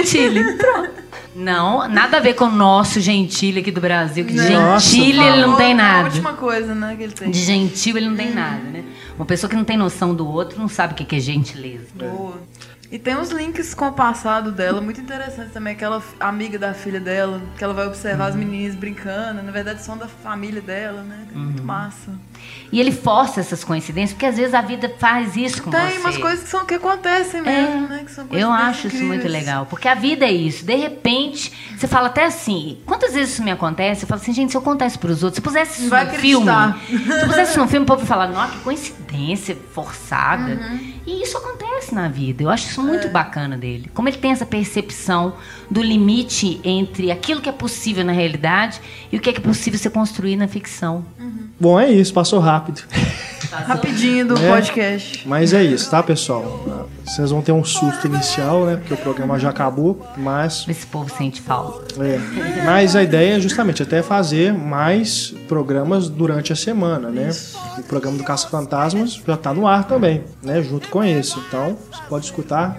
Pronto. 0.58 1.08
Não, 1.34 1.88
nada 1.88 2.16
a 2.16 2.20
ver 2.20 2.34
com 2.34 2.46
o 2.46 2.50
nosso 2.50 3.00
Gentile 3.00 3.60
aqui 3.60 3.70
do 3.70 3.80
Brasil. 3.80 4.24
Que 4.24 4.32
de 4.32 4.50
Nossa, 4.50 4.86
Gentile 4.88 5.22
ele 5.22 5.42
não 5.42 5.56
tem 5.56 5.72
A 5.72 5.76
nada. 5.76 6.04
última 6.04 6.32
coisa, 6.32 6.74
né, 6.74 6.96
que 6.96 7.02
ele 7.04 7.12
tem. 7.12 7.30
De 7.30 7.38
gentil 7.38 7.96
ele 7.96 8.08
não 8.08 8.16
tem 8.16 8.34
nada, 8.34 8.62
né? 8.64 8.84
Uma 9.16 9.24
pessoa 9.26 9.48
que 9.48 9.54
não 9.54 9.64
tem 9.64 9.76
noção 9.76 10.14
do 10.14 10.26
outro 10.26 10.58
não 10.58 10.68
sabe 10.68 10.94
o 10.94 10.96
que 10.96 11.16
é 11.16 11.20
gentileza. 11.20 11.86
Boa. 11.94 12.38
E 12.90 12.98
tem 12.98 13.16
uns 13.16 13.28
links 13.28 13.74
com 13.74 13.86
o 13.86 13.92
passado 13.92 14.50
dela, 14.50 14.80
muito 14.80 14.98
interessantes 15.00 15.52
também. 15.52 15.74
Aquela 15.74 16.02
amiga 16.18 16.58
da 16.58 16.72
filha 16.72 16.98
dela, 16.98 17.42
que 17.58 17.62
ela 17.62 17.74
vai 17.74 17.86
observar 17.86 18.28
as 18.28 18.34
menininhas 18.34 18.74
brincando. 18.74 19.42
Na 19.42 19.52
verdade, 19.52 19.82
são 19.82 19.96
da 19.98 20.08
família 20.08 20.62
dela, 20.62 21.02
né? 21.02 21.26
É 21.30 21.36
Muito 21.36 21.62
massa. 21.62 22.10
E 22.70 22.78
ele 22.80 22.92
força 22.92 23.40
essas 23.40 23.64
coincidências, 23.64 24.12
porque 24.12 24.26
às 24.26 24.36
vezes 24.36 24.52
a 24.52 24.60
vida 24.60 24.92
faz 24.98 25.36
isso 25.36 25.62
com 25.62 25.70
Tem 25.70 25.80
você. 25.88 25.98
umas 26.00 26.16
coisas 26.18 26.44
que, 26.44 26.50
são, 26.50 26.66
que 26.66 26.74
acontecem 26.74 27.40
mesmo, 27.40 27.88
né? 27.88 28.02
Que 28.04 28.12
são 28.12 28.26
Eu 28.30 28.50
acho 28.52 28.88
isso 28.88 28.96
muito 28.98 29.20
incríveis. 29.20 29.32
legal, 29.32 29.64
porque 29.66 29.88
a 29.88 29.94
vida 29.94 30.26
é 30.26 30.32
isso. 30.32 30.66
De 30.66 30.74
repente, 30.74 31.50
você 31.76 31.88
fala 31.88 32.08
até 32.08 32.26
assim, 32.26 32.76
quantas 32.84 33.14
vezes 33.14 33.32
isso 33.34 33.42
me 33.42 33.50
acontece? 33.50 34.02
Eu 34.04 34.08
falo 34.08 34.20
assim, 34.20 34.34
gente, 34.34 34.50
se 34.50 34.56
eu 34.56 34.60
contar 34.60 34.86
isso 34.86 34.98
pros 34.98 35.22
outros, 35.22 35.36
se 35.36 35.40
eu 35.40 35.44
pusesse 35.50 35.80
isso 35.80 35.88
Vai 35.90 36.04
no 36.04 36.10
filme, 36.12 36.50
acreditar. 36.50 36.78
se 36.86 37.20
eu 37.22 37.26
pusesse 37.28 37.50
isso 37.52 37.60
no 37.60 37.68
filme, 37.68 37.84
o 37.84 37.86
povo 37.86 38.02
ia 38.02 38.06
falar, 38.06 38.26
nossa, 38.28 38.52
que 38.52 38.58
coincidência 38.60 39.56
forçada. 39.72 40.52
Uhum. 40.52 40.92
E 41.06 41.22
isso 41.22 41.38
acontece 41.38 41.94
na 41.94 42.06
vida. 42.08 42.42
Eu 42.42 42.50
acho 42.50 42.68
isso 42.68 42.82
muito 42.82 43.06
É. 43.06 43.10
bacana 43.10 43.56
dele. 43.56 43.90
Como 43.94 44.10
ele 44.10 44.18
tem 44.18 44.30
essa 44.30 44.44
percepção 44.44 45.34
do 45.70 45.80
limite 45.80 46.60
entre 46.62 47.10
aquilo 47.10 47.40
que 47.40 47.48
é 47.48 47.52
possível 47.52 48.04
na 48.04 48.12
realidade 48.12 48.78
e 49.10 49.16
o 49.16 49.20
que 49.20 49.30
é 49.30 49.32
que 49.32 49.38
é 49.38 49.42
possível 49.42 49.78
ser 49.78 49.88
construído 49.88 50.40
na 50.40 50.48
ficção. 50.48 51.02
Bom, 51.58 51.80
é 51.80 51.90
isso, 51.90 52.12
passou 52.12 52.27
rápido. 52.38 52.82
Rapidinho 53.50 54.26
do 54.28 54.36
É. 54.36 54.48
podcast. 54.50 55.26
Mas 55.26 55.54
é 55.54 55.62
isso, 55.62 55.90
tá, 55.90 56.02
pessoal? 56.02 56.88
Vocês 57.06 57.30
vão 57.30 57.40
ter 57.40 57.52
um 57.52 57.64
susto 57.64 58.06
inicial, 58.06 58.66
né? 58.66 58.76
Porque 58.76 58.92
o 58.92 58.96
programa 58.98 59.38
já 59.38 59.48
acabou, 59.48 60.06
mas 60.16 60.66
Esse 60.68 60.86
povo 60.86 61.10
sente 61.16 61.40
falta. 61.40 61.94
É, 62.04 62.18
mas 62.66 62.94
a 62.94 63.02
ideia 63.02 63.36
é 63.36 63.40
justamente 63.40 63.82
até 63.82 64.02
fazer 64.02 64.52
mais 64.52 65.32
programas 65.48 66.10
durante 66.10 66.52
a 66.52 66.56
semana, 66.56 67.08
né? 67.08 67.30
O 67.78 67.82
programa 67.84 68.18
do 68.18 68.24
Caça 68.24 68.48
Fantasmas 68.48 69.14
já 69.26 69.34
está 69.34 69.54
no 69.54 69.66
ar 69.66 69.84
também, 69.84 70.24
né? 70.42 70.60
Junto 70.62 70.88
com 70.88 71.02
esse. 71.02 71.38
Então, 71.38 71.78
você 71.90 72.02
pode 72.08 72.26
escutar 72.26 72.78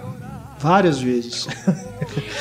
várias 0.60 1.00
vezes. 1.00 1.48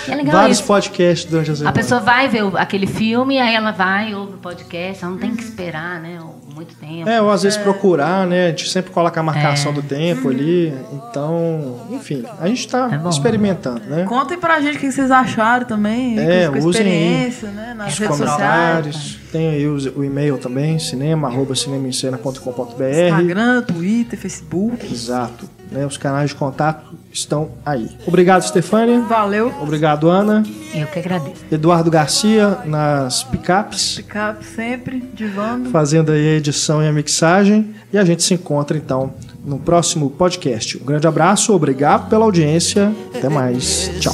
É 0.07 0.15
legal 0.15 0.33
Vários 0.33 0.57
isso. 0.57 0.67
podcasts 0.67 1.29
durante 1.29 1.51
a 1.51 1.55
semana. 1.55 1.69
A 1.69 1.73
pessoa 1.73 1.99
vai 2.01 2.27
ver 2.27 2.43
o- 2.43 2.57
aquele 2.57 2.87
filme, 2.87 3.39
aí 3.39 3.53
ela 3.55 3.71
vai, 3.71 4.13
ouve 4.15 4.33
o 4.33 4.37
podcast, 4.37 5.03
ela 5.03 5.13
não 5.13 5.19
tem 5.19 5.35
que 5.35 5.43
esperar, 5.43 5.99
né? 5.99 6.19
Muito 6.53 6.75
tempo. 6.75 7.07
É, 7.07 7.21
ou 7.21 7.31
às 7.31 7.43
vezes 7.43 7.57
procurar, 7.57 8.27
né? 8.27 8.47
A 8.47 8.49
gente 8.49 8.69
sempre 8.69 8.91
coloca 8.91 9.17
a 9.17 9.23
marcação 9.23 9.71
É. 9.71 9.75
do 9.75 9.81
tempo 9.81 10.27
ali. 10.27 10.73
Então, 10.91 11.79
enfim, 11.91 12.25
a 12.39 12.47
gente 12.47 12.59
está 12.65 12.89
É 13.05 13.09
experimentando, 13.09 13.81
né? 13.87 14.03
Contem 14.03 14.37
pra 14.37 14.59
gente 14.59 14.75
o 14.77 14.79
que 14.79 14.91
vocês 14.91 15.09
acharam 15.09 15.65
também. 15.65 16.19
É, 16.19 16.49
com 16.49 16.59
usem 16.59 16.81
aí 16.85 17.33
né? 17.53 17.73
Nas 17.77 17.93
Os 17.93 17.99
redes 17.99 18.17
sociais. 18.17 18.35
comentários. 18.41 19.19
Tem 19.31 19.49
aí 19.51 19.67
o 19.67 20.03
e-mail 20.03 20.37
também, 20.37 20.77
cinema, 20.79 21.27
arroba 21.29 21.55
cinemaencena.com.br. 21.55 22.83
Instagram, 23.09 23.61
Twitter, 23.61 24.19
Facebook. 24.19 24.85
Exato. 24.91 25.49
Né, 25.71 25.85
os 25.85 25.97
canais 25.97 26.31
de 26.31 26.35
contato 26.35 26.83
estão 27.11 27.51
aí. 27.65 27.89
Obrigado, 28.05 28.43
Stefânia. 28.43 29.01
Valeu. 29.01 29.53
Obrigado, 29.61 30.09
Ana. 30.09 30.43
Eu 30.73 30.87
que 30.87 30.99
agradeço. 30.99 31.43
Eduardo 31.51 31.89
Garcia 31.89 32.59
nas 32.65 33.23
picapes, 33.23 33.95
Ficar 33.95 34.37
sempre 34.55 35.03
divando. 35.13 35.69
fazendo 35.69 36.11
aí 36.11 36.35
a 36.35 36.37
edição 36.37 36.83
e 36.83 36.87
a 36.87 36.91
mixagem. 36.91 37.73
E 37.91 37.97
a 37.97 38.05
gente 38.05 38.23
se 38.23 38.33
encontra 38.33 38.77
então 38.77 39.13
no 39.43 39.57
próximo 39.59 40.09
podcast. 40.11 40.77
Um 40.77 40.85
grande 40.85 41.07
abraço, 41.07 41.53
obrigado 41.53 42.09
pela 42.09 42.25
audiência. 42.25 42.93
Até 43.15 43.29
mais. 43.29 43.91
Tchau. 43.99 44.13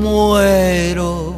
muero 0.00 1.29